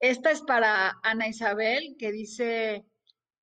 Esta 0.00 0.30
es 0.30 0.42
para 0.42 0.98
Ana 1.02 1.26
Isabel, 1.28 1.96
que 1.98 2.12
dice, 2.12 2.86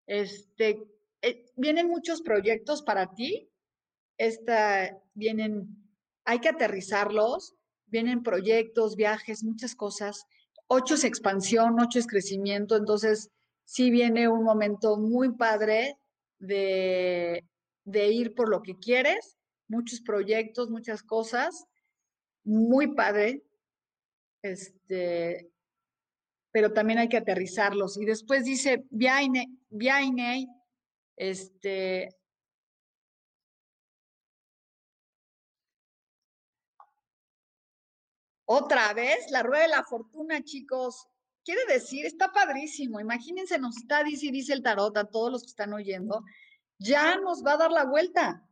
este, 0.07 0.81
eh, 1.21 1.45
vienen 1.57 1.87
muchos 1.87 2.21
proyectos 2.21 2.81
para 2.81 3.13
ti. 3.13 3.49
Esta, 4.17 4.97
vienen, 5.13 5.84
hay 6.26 6.39
que 6.39 6.49
aterrizarlos, 6.49 7.55
vienen 7.86 8.23
proyectos, 8.23 8.95
viajes, 8.95 9.43
muchas 9.43 9.76
cosas. 9.76 10.26
Ocho 10.67 10.95
es 10.95 11.03
expansión, 11.03 11.80
ocho 11.80 11.99
es 11.99 12.07
crecimiento, 12.07 12.76
entonces 12.76 13.30
sí 13.63 13.91
viene 13.91 14.28
un 14.28 14.43
momento 14.43 14.97
muy 14.97 15.36
padre 15.36 15.97
de, 16.39 17.43
ir 17.86 18.34
por 18.34 18.49
lo 18.49 18.61
que 18.61 18.78
quieres, 18.78 19.38
muchos 19.67 20.01
proyectos, 20.01 20.69
muchas 20.69 21.03
cosas, 21.03 21.65
muy 22.43 22.95
padre. 22.95 23.43
Este, 24.41 25.49
pero 26.51 26.73
también 26.73 26.99
hay 26.99 27.09
que 27.09 27.17
aterrizarlos. 27.17 27.97
Y 27.97 28.05
después 28.05 28.45
dice, 28.45 28.86
viene, 28.89 29.47
este, 31.15 32.09
otra 38.45 38.93
vez, 38.93 39.29
la 39.31 39.43
rueda 39.43 39.63
de 39.63 39.69
la 39.69 39.83
fortuna, 39.83 40.43
chicos. 40.43 41.07
Quiere 41.43 41.65
decir, 41.65 42.05
está 42.05 42.31
padrísimo. 42.31 42.99
Imagínense, 42.99 43.59
nos 43.59 43.77
está, 43.77 44.03
dice, 44.03 44.31
dice 44.31 44.53
el 44.53 44.63
tarot 44.63 44.95
a 44.97 45.05
todos 45.05 45.31
los 45.31 45.41
que 45.43 45.49
están 45.49 45.73
oyendo, 45.73 46.23
ya 46.79 47.17
nos 47.17 47.43
va 47.43 47.53
a 47.53 47.57
dar 47.57 47.71
la 47.71 47.85
vuelta. 47.85 48.47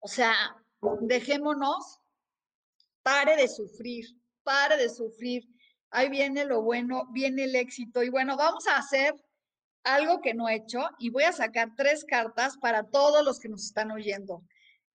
O 0.00 0.08
sea, 0.08 0.34
dejémonos, 1.00 2.00
pare 3.02 3.36
de 3.36 3.48
sufrir 3.48 4.06
pare 4.44 4.76
de 4.76 4.88
sufrir. 4.88 5.48
Ahí 5.90 6.08
viene 6.08 6.44
lo 6.44 6.62
bueno, 6.62 7.08
viene 7.10 7.44
el 7.44 7.56
éxito. 7.56 8.02
Y 8.02 8.10
bueno, 8.10 8.36
vamos 8.36 8.66
a 8.68 8.76
hacer 8.76 9.14
algo 9.82 10.20
que 10.20 10.34
no 10.34 10.48
he 10.48 10.56
hecho 10.56 10.80
y 10.98 11.10
voy 11.10 11.24
a 11.24 11.32
sacar 11.32 11.70
tres 11.76 12.04
cartas 12.04 12.56
para 12.58 12.84
todos 12.84 13.24
los 13.24 13.40
que 13.40 13.48
nos 13.48 13.64
están 13.64 13.90
oyendo. 13.90 14.42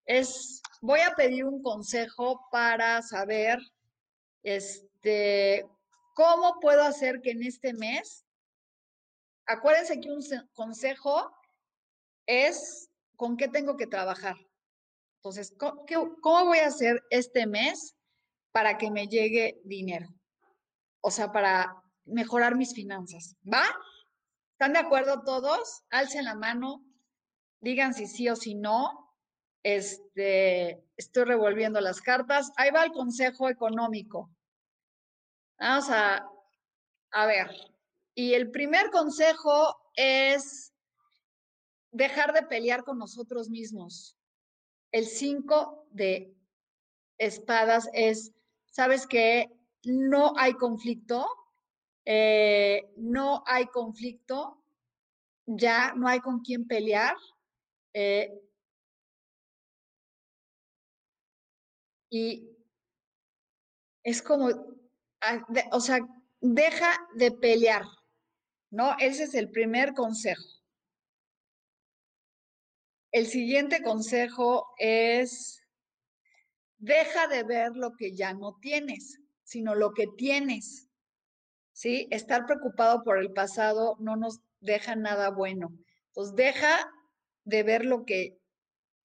Es, 0.09 0.61
voy 0.81 1.01
a 1.01 1.13
pedir 1.15 1.45
un 1.45 1.61
consejo 1.61 2.47
para 2.51 3.01
saber, 3.01 3.59
este, 4.43 5.69
cómo 6.15 6.59
puedo 6.59 6.83
hacer 6.83 7.21
que 7.21 7.31
en 7.31 7.43
este 7.43 7.73
mes, 7.73 8.25
acuérdense 9.45 9.99
que 9.99 10.09
un 10.09 10.21
consejo 10.53 11.31
es 12.25 12.89
con 13.15 13.37
qué 13.37 13.47
tengo 13.47 13.77
que 13.77 13.87
trabajar. 13.87 14.35
Entonces, 15.17 15.53
¿cómo 15.57 16.45
voy 16.45 16.59
a 16.59 16.67
hacer 16.67 17.03
este 17.09 17.45
mes 17.45 17.95
para 18.51 18.77
que 18.77 18.91
me 18.91 19.07
llegue 19.07 19.59
dinero. 19.63 20.07
O 21.01 21.11
sea, 21.11 21.31
para 21.31 21.81
mejorar 22.05 22.55
mis 22.55 22.73
finanzas. 22.73 23.35
¿Va? 23.51 23.63
¿Están 24.53 24.73
de 24.73 24.79
acuerdo 24.79 25.23
todos? 25.23 25.83
Alcen 25.89 26.25
la 26.25 26.35
mano, 26.35 26.83
digan 27.61 27.93
si 27.93 28.07
sí 28.07 28.27
o 28.29 28.35
si 28.35 28.55
no. 28.55 29.08
Este, 29.63 30.83
estoy 30.95 31.23
revolviendo 31.25 31.81
las 31.81 32.01
cartas. 32.01 32.51
Ahí 32.55 32.71
va 32.71 32.83
el 32.83 32.91
consejo 32.91 33.49
económico. 33.49 34.29
Vamos 35.59 35.89
a, 35.89 36.29
a 37.11 37.25
ver. 37.25 37.49
Y 38.15 38.33
el 38.33 38.51
primer 38.51 38.89
consejo 38.89 39.91
es 39.95 40.73
dejar 41.91 42.33
de 42.33 42.43
pelear 42.43 42.83
con 42.83 42.97
nosotros 42.97 43.49
mismos. 43.49 44.17
El 44.91 45.05
5 45.05 45.87
de 45.91 46.33
espadas 47.17 47.89
es 47.93 48.33
sabes 48.65 49.07
que 49.07 49.51
no 49.83 50.33
hay 50.37 50.53
conflicto, 50.53 51.27
eh, 52.05 52.91
no 52.97 53.43
hay 53.45 53.67
conflicto, 53.67 54.63
ya 55.45 55.93
no 55.95 56.07
hay 56.07 56.19
con 56.19 56.39
quién 56.39 56.67
pelear. 56.67 57.15
Eh, 57.93 58.31
y 62.09 62.49
es 64.03 64.21
como, 64.21 64.49
ah, 65.21 65.45
o 65.71 65.79
sea, 65.79 65.99
deja 66.41 66.91
de 67.15 67.31
pelear, 67.31 67.83
¿no? 68.71 68.95
Ese 68.99 69.23
es 69.23 69.35
el 69.35 69.49
primer 69.51 69.93
consejo. 69.93 70.43
El 73.11 73.27
siguiente 73.27 73.81
consejo 73.81 74.67
es 74.77 75.63
deja 76.77 77.27
de 77.27 77.43
ver 77.43 77.75
lo 77.75 77.95
que 77.95 78.15
ya 78.15 78.33
no 78.33 78.57
tienes, 78.61 79.19
sino 79.43 79.75
lo 79.75 79.93
que 79.93 80.07
tienes. 80.17 80.87
¿Sí? 81.73 82.07
Estar 82.11 82.45
preocupado 82.45 83.03
por 83.03 83.19
el 83.19 83.31
pasado 83.31 83.95
no 83.99 84.15
nos 84.15 84.41
deja 84.59 84.95
nada 84.95 85.29
bueno. 85.29 85.73
Entonces, 86.07 86.35
deja 86.35 86.91
de 87.45 87.63
ver 87.63 87.85
lo 87.85 88.05
que 88.05 88.37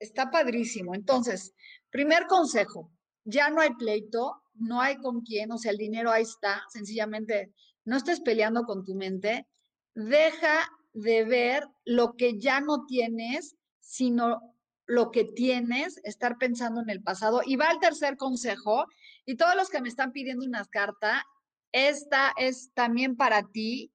está 0.00 0.30
padrísimo. 0.30 0.94
Entonces, 0.94 1.54
primer 1.90 2.26
consejo, 2.26 2.90
ya 3.24 3.50
no 3.50 3.60
hay 3.60 3.74
pleito, 3.74 4.42
no 4.54 4.80
hay 4.80 4.96
con 4.96 5.22
quién, 5.22 5.50
o 5.52 5.58
sea, 5.58 5.72
el 5.72 5.78
dinero 5.78 6.10
ahí 6.10 6.22
está, 6.22 6.62
sencillamente 6.68 7.52
no 7.84 7.96
estés 7.96 8.20
peleando 8.20 8.64
con 8.64 8.84
tu 8.84 8.94
mente, 8.94 9.46
deja 9.94 10.68
de 10.92 11.24
ver 11.24 11.68
lo 11.84 12.16
que 12.16 12.38
ya 12.38 12.60
no 12.60 12.86
tienes, 12.86 13.56
sino 13.80 14.54
lo 14.86 15.10
que 15.10 15.24
tienes, 15.24 16.00
estar 16.04 16.38
pensando 16.38 16.80
en 16.80 16.90
el 16.90 17.02
pasado. 17.02 17.40
Y 17.44 17.56
va 17.56 17.70
el 17.70 17.80
tercer 17.80 18.16
consejo, 18.16 18.86
y 19.24 19.36
todos 19.36 19.56
los 19.56 19.70
que 19.70 19.80
me 19.80 19.88
están 19.88 20.12
pidiendo 20.12 20.44
una 20.44 20.64
carta, 20.64 21.26
esta 21.72 22.32
es 22.36 22.72
también 22.74 23.16
para 23.16 23.50
ti, 23.50 23.92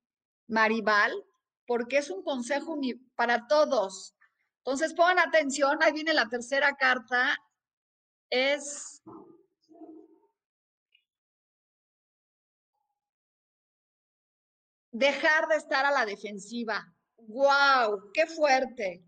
Maribal, 0.47 1.13
porque 1.65 1.97
es 1.97 2.09
un 2.09 2.23
consejo 2.23 2.79
para 3.15 3.47
todos. 3.47 4.15
Entonces 4.57 4.93
pongan 4.93 5.19
atención, 5.19 5.77
ahí 5.81 5.93
viene 5.93 6.13
la 6.13 6.27
tercera 6.27 6.75
carta, 6.75 7.37
es 8.29 9.01
dejar 14.91 15.47
de 15.47 15.55
estar 15.55 15.85
a 15.85 15.91
la 15.91 16.05
defensiva. 16.05 16.85
¡Wow! 17.17 18.11
¡Qué 18.13 18.25
fuerte! 18.27 19.03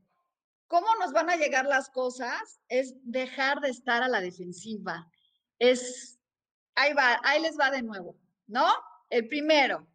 ¿Cómo 0.67 0.87
nos 0.95 1.11
van 1.11 1.29
a 1.29 1.35
llegar 1.35 1.65
las 1.65 1.89
cosas? 1.89 2.61
Es 2.69 2.93
dejar 3.03 3.59
de 3.59 3.69
estar 3.69 4.03
a 4.03 4.07
la 4.07 4.21
defensiva. 4.21 5.11
Es, 5.59 6.17
ahí 6.75 6.93
va, 6.93 7.19
ahí 7.23 7.41
les 7.41 7.59
va 7.59 7.71
de 7.71 7.81
nuevo, 7.81 8.17
¿no? 8.47 8.67
El 9.09 9.27
primero. 9.27 9.85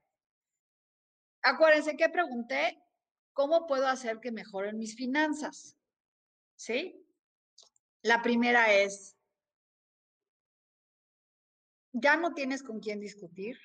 Acuérdense 1.42 1.96
que 1.96 2.08
pregunté, 2.08 2.82
¿cómo 3.32 3.66
puedo 3.66 3.86
hacer 3.86 4.20
que 4.20 4.32
mejoren 4.32 4.78
mis 4.78 4.96
finanzas? 4.96 5.78
¿Sí? 6.56 7.02
La 8.02 8.20
primera 8.20 8.72
es, 8.74 9.15
ya 12.00 12.16
no 12.16 12.34
tienes 12.34 12.62
con 12.62 12.80
quién 12.80 13.00
discutir, 13.00 13.58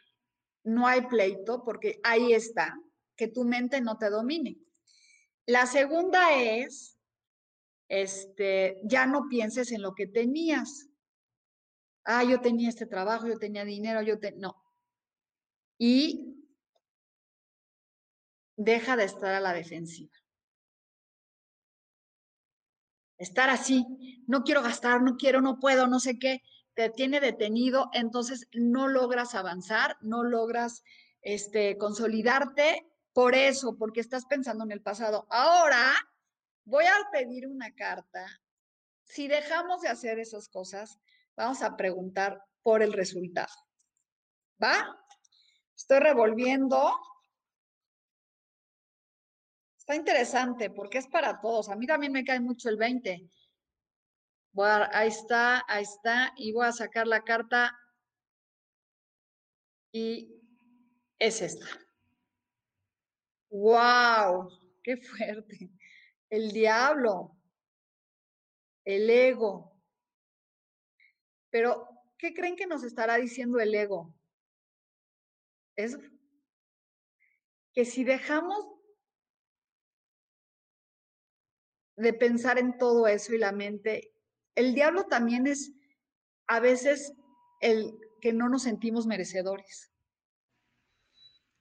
no 0.63 0.87
hay 0.87 1.01
pleito, 1.07 1.63
porque 1.63 1.99
ahí 2.03 2.33
está, 2.33 2.77
que 3.15 3.27
tu 3.27 3.43
mente 3.43 3.81
no 3.81 3.97
te 3.97 4.09
domine. 4.09 4.57
La 5.45 5.65
segunda 5.65 6.39
es, 6.41 6.97
este, 7.89 8.79
ya 8.83 9.05
no 9.05 9.27
pienses 9.27 9.71
en 9.71 9.81
lo 9.81 9.93
que 9.93 10.07
tenías. 10.07 10.87
Ah, 12.05 12.23
yo 12.23 12.39
tenía 12.39 12.69
este 12.69 12.85
trabajo, 12.85 13.27
yo 13.27 13.37
tenía 13.37 13.65
dinero, 13.65 14.01
yo 14.01 14.17
te... 14.17 14.31
No. 14.33 14.55
Y 15.77 16.47
deja 18.55 18.95
de 18.95 19.05
estar 19.05 19.33
a 19.33 19.39
la 19.41 19.53
defensiva. 19.53 20.11
Estar 23.17 23.49
así, 23.49 23.85
no 24.27 24.43
quiero 24.43 24.63
gastar, 24.63 25.01
no 25.01 25.15
quiero, 25.15 25.41
no 25.41 25.59
puedo, 25.59 25.87
no 25.87 25.99
sé 25.99 26.17
qué 26.17 26.41
te 26.73 26.89
tiene 26.89 27.19
detenido, 27.19 27.89
entonces 27.93 28.47
no 28.53 28.87
logras 28.87 29.35
avanzar, 29.35 29.97
no 30.01 30.23
logras 30.23 30.83
este, 31.21 31.77
consolidarte 31.77 32.87
por 33.13 33.35
eso, 33.35 33.77
porque 33.77 33.99
estás 33.99 34.25
pensando 34.25 34.63
en 34.63 34.71
el 34.71 34.81
pasado. 34.81 35.27
Ahora 35.29 35.93
voy 36.63 36.85
a 36.85 36.95
pedir 37.11 37.47
una 37.47 37.73
carta. 37.73 38.25
Si 39.03 39.27
dejamos 39.27 39.81
de 39.81 39.89
hacer 39.89 40.19
esas 40.19 40.47
cosas, 40.47 40.97
vamos 41.35 41.61
a 41.61 41.75
preguntar 41.75 42.41
por 42.63 42.81
el 42.81 42.93
resultado. 42.93 43.53
¿Va? 44.63 44.97
Estoy 45.75 45.99
revolviendo. 45.99 46.95
Está 49.77 49.95
interesante 49.95 50.69
porque 50.69 50.99
es 50.99 51.07
para 51.07 51.41
todos. 51.41 51.67
A 51.69 51.75
mí 51.75 51.85
también 51.85 52.13
me 52.13 52.23
cae 52.23 52.39
mucho 52.39 52.69
el 52.69 52.77
20 52.77 53.29
ahí 54.59 55.07
está, 55.07 55.63
ahí 55.67 55.83
está, 55.83 56.33
y 56.35 56.51
voy 56.51 56.65
a 56.65 56.71
sacar 56.71 57.07
la 57.07 57.23
carta 57.23 57.77
y 59.93 60.41
es 61.19 61.41
esta. 61.41 61.67
¡Wow! 63.49 64.49
¡Qué 64.83 64.97
fuerte! 64.97 65.71
El 66.29 66.51
diablo, 66.51 67.37
el 68.85 69.09
ego. 69.09 69.77
Pero, 71.49 71.87
¿qué 72.17 72.33
creen 72.33 72.55
que 72.55 72.67
nos 72.67 72.83
estará 72.83 73.17
diciendo 73.17 73.59
el 73.59 73.75
ego? 73.75 74.15
Es 75.75 75.97
que 77.73 77.85
si 77.85 78.03
dejamos 78.03 78.65
de 81.97 82.13
pensar 82.13 82.57
en 82.57 82.77
todo 82.77 83.07
eso 83.07 83.33
y 83.33 83.37
la 83.37 83.51
mente 83.51 84.10
el 84.55 84.73
diablo 84.75 85.05
también 85.05 85.47
es 85.47 85.71
a 86.47 86.59
veces 86.59 87.13
el 87.61 87.97
que 88.21 88.33
no 88.33 88.49
nos 88.49 88.63
sentimos 88.63 89.07
merecedores. 89.07 89.91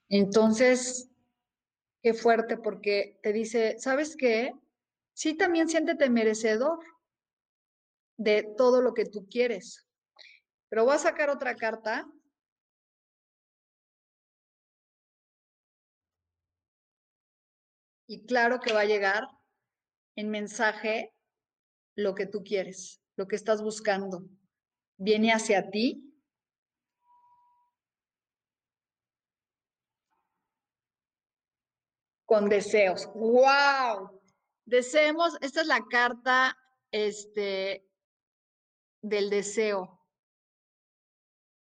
Entonces, 0.08 1.08
qué 2.02 2.14
fuerte 2.14 2.56
porque 2.56 3.18
te 3.22 3.32
dice, 3.32 3.78
¿sabes 3.78 4.16
qué? 4.16 4.52
Sí, 5.14 5.34
también 5.34 5.68
siéntete 5.68 6.10
merecedor 6.10 6.80
de 8.16 8.42
todo 8.56 8.82
lo 8.82 8.94
que 8.94 9.04
tú 9.04 9.26
quieres. 9.30 9.86
Pero 10.68 10.84
voy 10.84 10.94
a 10.94 10.98
sacar 10.98 11.30
otra 11.30 11.56
carta. 11.56 12.06
Y 18.06 18.26
claro 18.26 18.60
que 18.60 18.72
va 18.72 18.80
a 18.80 18.86
llegar 18.86 19.28
en 20.16 20.30
mensaje 20.30 21.14
lo 22.00 22.14
que 22.14 22.26
tú 22.26 22.42
quieres, 22.42 23.00
lo 23.16 23.26
que 23.28 23.36
estás 23.36 23.62
buscando. 23.62 24.24
Viene 24.96 25.32
hacia 25.32 25.70
ti. 25.70 26.06
Con 32.24 32.48
deseos. 32.48 33.08
¡Wow! 33.14 34.20
Deseemos, 34.64 35.36
esta 35.40 35.62
es 35.62 35.66
la 35.66 35.84
carta 35.90 36.56
este, 36.92 37.84
del 39.02 39.30
deseo. 39.30 40.00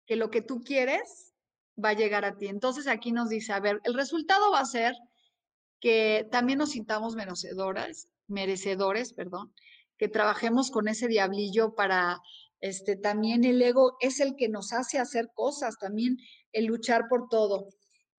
Que 0.06 0.16
lo 0.16 0.30
que 0.30 0.42
tú 0.42 0.62
quieres 0.62 1.34
va 1.82 1.90
a 1.90 1.94
llegar 1.94 2.24
a 2.24 2.36
ti. 2.36 2.46
Entonces 2.46 2.86
aquí 2.86 3.12
nos 3.12 3.28
dice, 3.28 3.52
a 3.52 3.60
ver, 3.60 3.80
el 3.84 3.94
resultado 3.94 4.52
va 4.52 4.60
a 4.60 4.64
ser 4.64 4.94
que 5.80 6.28
también 6.30 6.58
nos 6.58 6.70
sintamos 6.70 7.16
merecedoras, 7.16 8.08
merecedores, 8.28 9.12
perdón, 9.12 9.52
que 9.98 10.08
trabajemos 10.08 10.70
con 10.70 10.88
ese 10.88 11.08
diablillo 11.08 11.74
para, 11.74 12.20
este, 12.60 12.96
también 12.96 13.44
el 13.44 13.60
ego 13.60 13.96
es 14.00 14.20
el 14.20 14.36
que 14.36 14.48
nos 14.48 14.72
hace 14.72 14.98
hacer 14.98 15.30
cosas, 15.34 15.78
también 15.78 16.16
el 16.52 16.66
luchar 16.66 17.08
por 17.08 17.28
todo. 17.28 17.68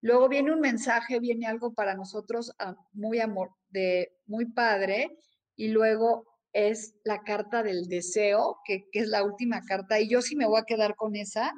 Luego 0.02 0.28
viene 0.28 0.52
un 0.52 0.60
mensaje, 0.60 1.20
viene 1.20 1.48
algo 1.48 1.74
para 1.74 1.96
nosotros 1.96 2.52
ah, 2.60 2.76
muy 2.92 3.20
amor, 3.20 3.52
de 3.70 4.12
muy 4.26 4.46
padre, 4.46 5.18
y 5.56 5.70
luego 5.70 6.26
es 6.52 6.96
la 7.04 7.24
carta 7.24 7.64
del 7.64 7.88
deseo, 7.88 8.58
que, 8.66 8.90
que 8.92 9.00
es 9.00 9.08
la 9.08 9.24
última 9.24 9.62
carta, 9.62 10.00
y 10.00 10.10
yo 10.10 10.22
sí 10.22 10.36
me 10.36 10.46
voy 10.46 10.60
a 10.60 10.66
quedar 10.66 10.96
con 10.96 11.16
esa, 11.16 11.54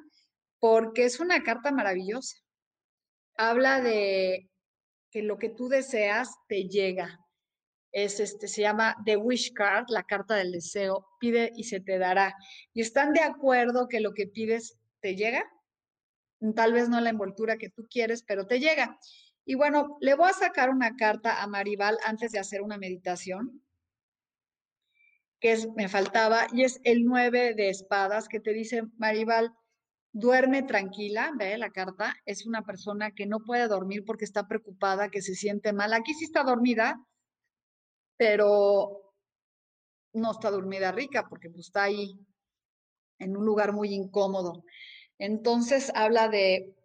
porque 0.60 1.06
es 1.06 1.20
una 1.20 1.44
carta 1.44 1.72
maravillosa. 1.72 2.38
Habla 3.36 3.82
de 3.82 4.50
que 5.12 5.24
lo 5.24 5.38
que 5.38 5.50
tú 5.50 5.68
deseas 5.68 6.30
te 6.48 6.68
llega, 6.68 7.25
es 7.96 8.20
este, 8.20 8.50
se 8.50 8.62
llama 8.62 8.98
The 9.06 9.16
Wish 9.16 9.54
Card, 9.54 9.86
la 9.88 10.04
carta 10.04 10.36
del 10.36 10.52
deseo, 10.52 11.08
pide 11.18 11.54
y 11.56 11.64
se 11.64 11.80
te 11.80 11.98
dará. 11.98 12.36
¿Y 12.74 12.82
están 12.82 13.14
de 13.14 13.22
acuerdo 13.22 13.88
que 13.88 14.02
lo 14.02 14.14
que 14.14 14.28
pides 14.28 14.78
te 15.00 15.16
llega? 15.16 15.50
Tal 16.56 16.74
vez 16.74 16.90
no 16.90 17.00
la 17.00 17.12
envoltura 17.12 17.56
que 17.56 17.70
tú 17.70 17.88
quieres, 17.90 18.22
pero 18.22 18.48
te 18.48 18.60
llega. 18.60 19.00
Y 19.46 19.56
bueno, 19.56 19.98
le 20.02 20.14
voy 20.16 20.30
a 20.30 20.34
sacar 20.34 20.72
una 20.72 20.98
carta 20.98 21.42
a 21.42 21.48
Maribal 21.48 21.98
antes 22.06 22.34
de 22.34 22.40
hacer 22.40 22.62
una 22.62 22.78
meditación, 22.78 23.64
que 25.40 25.54
es, 25.54 25.70
me 25.78 25.88
faltaba, 25.88 26.48
y 26.52 26.64
es 26.64 26.82
el 26.84 27.06
9 27.06 27.54
de 27.54 27.70
espadas, 27.70 28.28
que 28.28 28.42
te 28.42 28.52
dice, 28.52 28.84
Maribal, 28.98 29.54
duerme 30.12 30.64
tranquila, 30.64 31.32
ve 31.38 31.58
la 31.58 31.70
carta, 31.70 32.14
es 32.26 32.46
una 32.46 32.64
persona 32.64 33.12
que 33.12 33.26
no 33.26 33.40
puede 33.40 33.70
dormir 33.70 34.04
porque 34.04 34.26
está 34.26 34.50
preocupada, 34.50 35.10
que 35.10 35.22
se 35.22 35.34
siente 35.34 35.72
mal. 35.72 35.94
Aquí 35.94 36.14
sí 36.14 36.26
está 36.26 36.44
dormida, 36.44 37.00
pero 38.18 39.14
no 40.14 40.32
está 40.32 40.50
dormida 40.50 40.92
rica 40.92 41.28
porque 41.28 41.50
pues, 41.50 41.68
está 41.68 41.84
ahí 41.84 42.18
en 43.20 43.38
un 43.38 43.46
lugar 43.46 43.74
muy 43.74 43.94
incómodo. 43.94 44.64
Entonces 45.18 45.92
habla 45.96 46.28
de 46.28 46.76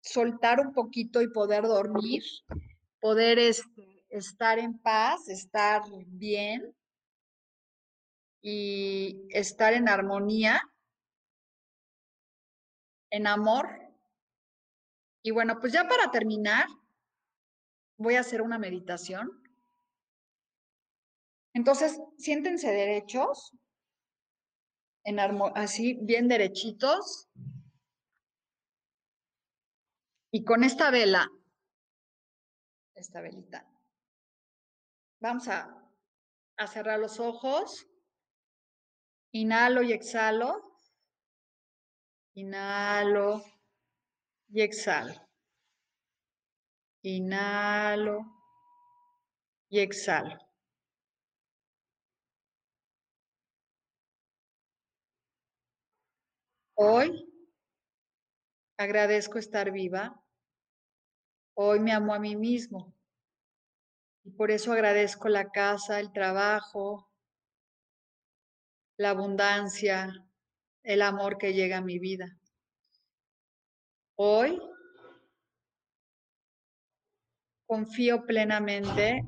soltar 0.00 0.60
un 0.60 0.72
poquito 0.72 1.20
y 1.22 1.28
poder 1.28 1.64
dormir, 1.64 2.22
poder 3.00 3.38
este, 3.38 4.04
estar 4.08 4.58
en 4.58 4.78
paz, 4.78 5.28
estar 5.28 5.82
bien 6.06 6.74
y 8.42 9.26
estar 9.30 9.74
en 9.74 9.88
armonía, 9.88 10.62
en 13.10 13.26
amor. 13.26 13.68
Y 15.22 15.32
bueno, 15.32 15.58
pues 15.60 15.72
ya 15.72 15.86
para 15.86 16.10
terminar, 16.10 16.66
voy 17.98 18.14
a 18.14 18.20
hacer 18.20 18.40
una 18.40 18.58
meditación 18.58 19.39
entonces, 21.52 22.00
siéntense 22.16 22.70
derechos, 22.70 23.52
en 25.04 25.18
así, 25.18 25.98
bien 26.02 26.28
derechitos. 26.28 27.28
Y 30.32 30.44
con 30.44 30.62
esta 30.62 30.90
vela, 30.90 31.28
esta 32.94 33.20
velita, 33.20 33.68
vamos 35.20 35.48
a, 35.48 35.76
a 36.56 36.66
cerrar 36.68 37.00
los 37.00 37.18
ojos. 37.18 37.86
Inhalo 39.32 39.82
y 39.82 39.92
exhalo. 39.92 40.62
Inhalo 42.34 43.42
y 44.48 44.60
exhalo. 44.60 45.14
Inhalo 47.02 48.20
y 49.68 49.80
exhalo. 49.80 50.49
Hoy 56.82 57.30
agradezco 58.78 59.38
estar 59.38 59.70
viva. 59.70 60.18
Hoy 61.54 61.78
me 61.78 61.92
amo 61.92 62.14
a 62.14 62.18
mí 62.18 62.36
mismo. 62.36 62.96
Y 64.24 64.30
por 64.30 64.50
eso 64.50 64.72
agradezco 64.72 65.28
la 65.28 65.50
casa, 65.50 66.00
el 66.00 66.10
trabajo, 66.10 67.06
la 68.96 69.10
abundancia, 69.10 70.26
el 70.82 71.02
amor 71.02 71.36
que 71.36 71.52
llega 71.52 71.76
a 71.76 71.82
mi 71.82 71.98
vida. 71.98 72.38
Hoy 74.16 74.58
confío 77.66 78.24
plenamente 78.24 79.22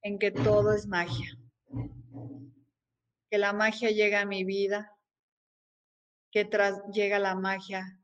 en 0.00 0.18
que 0.18 0.30
todo 0.30 0.72
es 0.72 0.86
magia, 0.86 1.38
que 3.36 3.40
la 3.40 3.52
magia 3.52 3.90
llega 3.90 4.22
a 4.22 4.24
mi 4.24 4.44
vida, 4.44 4.96
que 6.32 6.46
tras 6.46 6.82
llega 6.90 7.18
la 7.18 7.34
magia 7.34 8.00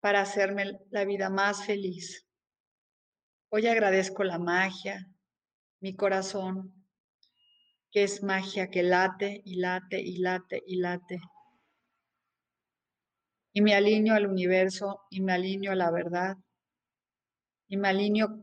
para 0.00 0.20
hacerme 0.20 0.78
la 0.90 1.06
vida 1.06 1.30
más 1.30 1.64
feliz. 1.64 2.28
Hoy 3.48 3.66
agradezco 3.66 4.24
la 4.24 4.38
magia, 4.38 5.10
mi 5.80 5.96
corazón, 5.96 6.84
que 7.90 8.02
es 8.02 8.22
magia 8.22 8.68
que 8.68 8.82
late 8.82 9.40
y 9.46 9.54
late 9.54 10.02
y 10.02 10.18
late 10.18 10.62
y 10.66 10.76
late. 10.76 11.18
Y 13.54 13.62
me 13.62 13.74
alineo 13.74 14.16
al 14.16 14.26
universo 14.26 15.06
y 15.08 15.22
me 15.22 15.32
alineo 15.32 15.72
a 15.72 15.76
la 15.76 15.90
verdad. 15.90 16.36
Y 17.68 17.78
me 17.78 17.88
alineo 17.88 18.38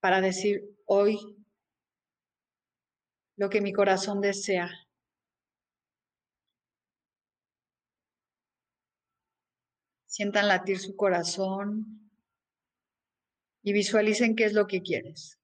para 0.00 0.22
decir 0.22 0.62
hoy 0.86 1.18
lo 3.36 3.50
que 3.50 3.60
mi 3.60 3.74
corazón 3.74 4.22
desea. 4.22 4.70
Sientan 10.12 10.46
latir 10.48 10.78
su 10.78 10.94
corazón 10.94 12.10
y 13.62 13.72
visualicen 13.72 14.36
qué 14.36 14.44
es 14.44 14.52
lo 14.52 14.66
que 14.66 14.82
quieres. 14.82 15.38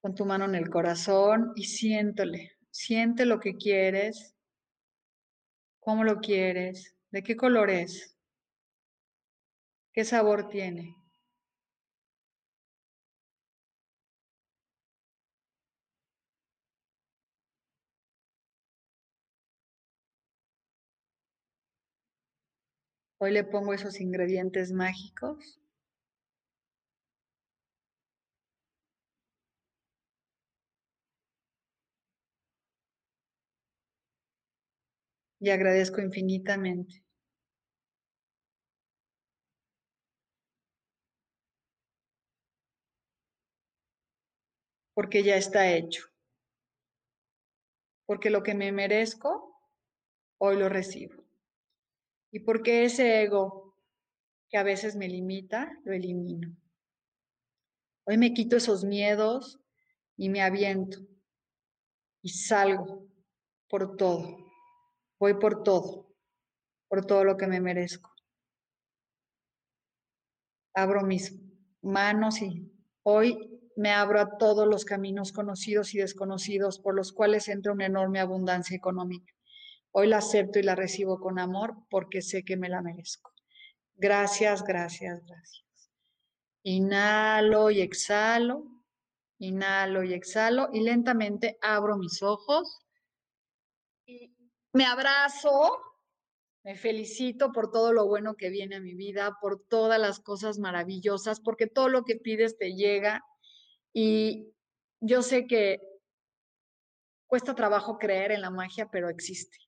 Pon 0.00 0.16
tu 0.16 0.24
mano 0.24 0.46
en 0.46 0.56
el 0.56 0.68
corazón 0.68 1.52
y 1.54 1.62
siéntole. 1.62 2.56
Siente 2.72 3.24
lo 3.24 3.38
que 3.38 3.56
quieres, 3.56 4.33
cómo 5.84 6.02
lo 6.02 6.20
quieres, 6.20 6.96
de 7.10 7.22
qué 7.22 7.36
color 7.36 7.68
es, 7.68 8.16
qué 9.92 10.02
sabor 10.04 10.48
tiene. 10.48 10.96
Hoy 23.18 23.32
le 23.32 23.44
pongo 23.44 23.74
esos 23.74 24.00
ingredientes 24.00 24.72
mágicos 24.72 25.60
y 35.44 35.50
agradezco 35.50 36.00
infinitamente. 36.00 37.04
Porque 44.94 45.22
ya 45.22 45.36
está 45.36 45.70
hecho. 45.70 46.06
Porque 48.06 48.30
lo 48.30 48.42
que 48.42 48.54
me 48.54 48.72
merezco, 48.72 49.60
hoy 50.38 50.56
lo 50.56 50.70
recibo. 50.70 51.22
Y 52.32 52.40
porque 52.40 52.84
ese 52.84 53.22
ego 53.22 53.76
que 54.48 54.56
a 54.56 54.62
veces 54.62 54.96
me 54.96 55.08
limita, 55.08 55.78
lo 55.84 55.92
elimino. 55.92 56.56
Hoy 58.06 58.16
me 58.16 58.32
quito 58.32 58.56
esos 58.56 58.84
miedos 58.84 59.60
y 60.16 60.30
me 60.30 60.40
aviento 60.40 60.98
y 62.22 62.30
salgo 62.30 63.06
por 63.68 63.96
todo. 63.96 64.43
Voy 65.18 65.34
por 65.34 65.62
todo, 65.62 66.14
por 66.88 67.04
todo 67.06 67.24
lo 67.24 67.36
que 67.36 67.46
me 67.46 67.60
merezco. 67.60 68.14
Abro 70.74 71.02
mis 71.02 71.40
manos 71.82 72.42
y 72.42 72.70
hoy 73.02 73.54
me 73.76 73.90
abro 73.90 74.20
a 74.20 74.38
todos 74.38 74.66
los 74.66 74.84
caminos 74.84 75.32
conocidos 75.32 75.94
y 75.94 75.98
desconocidos 75.98 76.78
por 76.78 76.94
los 76.94 77.12
cuales 77.12 77.48
entra 77.48 77.72
una 77.72 77.86
enorme 77.86 78.20
abundancia 78.20 78.76
económica. 78.76 79.32
Hoy 79.92 80.08
la 80.08 80.18
acepto 80.18 80.58
y 80.58 80.62
la 80.62 80.74
recibo 80.74 81.20
con 81.20 81.38
amor 81.38 81.74
porque 81.88 82.22
sé 82.22 82.44
que 82.44 82.56
me 82.56 82.68
la 82.68 82.82
merezco. 82.82 83.32
Gracias, 83.96 84.64
gracias, 84.64 85.24
gracias. 85.24 85.64
Inhalo 86.64 87.70
y 87.70 87.80
exhalo, 87.80 88.64
inhalo 89.38 90.02
y 90.02 90.14
exhalo 90.14 90.68
y 90.72 90.80
lentamente 90.80 91.58
abro 91.60 91.96
mis 91.96 92.22
ojos 92.22 92.83
me 94.74 94.84
abrazo, 94.84 95.78
me 96.64 96.74
felicito 96.74 97.52
por 97.52 97.70
todo 97.70 97.92
lo 97.92 98.06
bueno 98.06 98.34
que 98.34 98.50
viene 98.50 98.76
a 98.76 98.80
mi 98.80 98.94
vida, 98.94 99.38
por 99.40 99.62
todas 99.68 100.00
las 100.00 100.18
cosas 100.18 100.58
maravillosas, 100.58 101.40
porque 101.40 101.68
todo 101.68 101.88
lo 101.88 102.04
que 102.04 102.16
pides 102.16 102.58
te 102.58 102.74
llega 102.74 103.24
y 103.92 104.52
yo 105.00 105.22
sé 105.22 105.46
que 105.46 105.80
cuesta 107.28 107.54
trabajo 107.54 107.98
creer 107.98 108.32
en 108.32 108.40
la 108.40 108.50
magia, 108.50 108.88
pero 108.90 109.08
existe. 109.08 109.58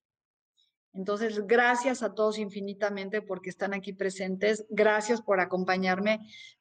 Entonces, 0.93 1.47
gracias 1.47 2.03
a 2.03 2.15
todos 2.15 2.39
infinitamente 2.39 3.23
porque 3.23 3.51
están 3.51 3.75
aquí 3.75 3.93
presentes. 3.93 4.67
Gracias 4.71 5.23
por 5.23 5.41
acompañarme 5.41 6.19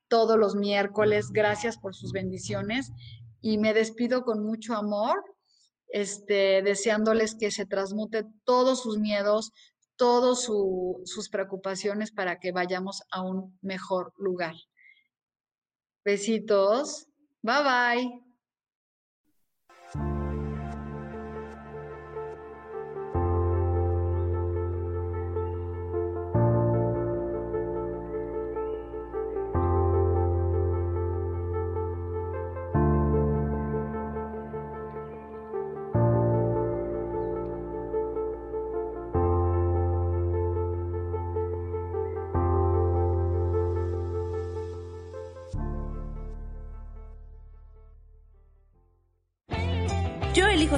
todos 0.07 0.37
los 0.37 0.55
miércoles. 0.55 1.31
Gracias 1.31 1.77
por 1.77 1.95
sus 1.95 2.11
bendiciones. 2.11 2.91
Y 3.39 3.57
me 3.57 3.73
despido 3.73 4.23
con 4.23 4.43
mucho 4.43 4.75
amor 4.75 5.23
este, 5.89 6.61
deseándoles 6.61 7.35
que 7.35 7.51
se 7.51 7.65
transmute 7.65 8.23
todos 8.43 8.81
sus 8.81 8.99
miedos, 8.99 9.51
todas 9.95 10.43
sus 10.43 11.29
preocupaciones 11.29 12.11
para 12.11 12.39
que 12.39 12.51
vayamos 12.51 13.03
a 13.11 13.21
un 13.21 13.57
mejor 13.61 14.13
lugar. 14.17 14.55
Besitos. 16.03 17.07
Bye 17.41 17.63
bye. 17.63 18.24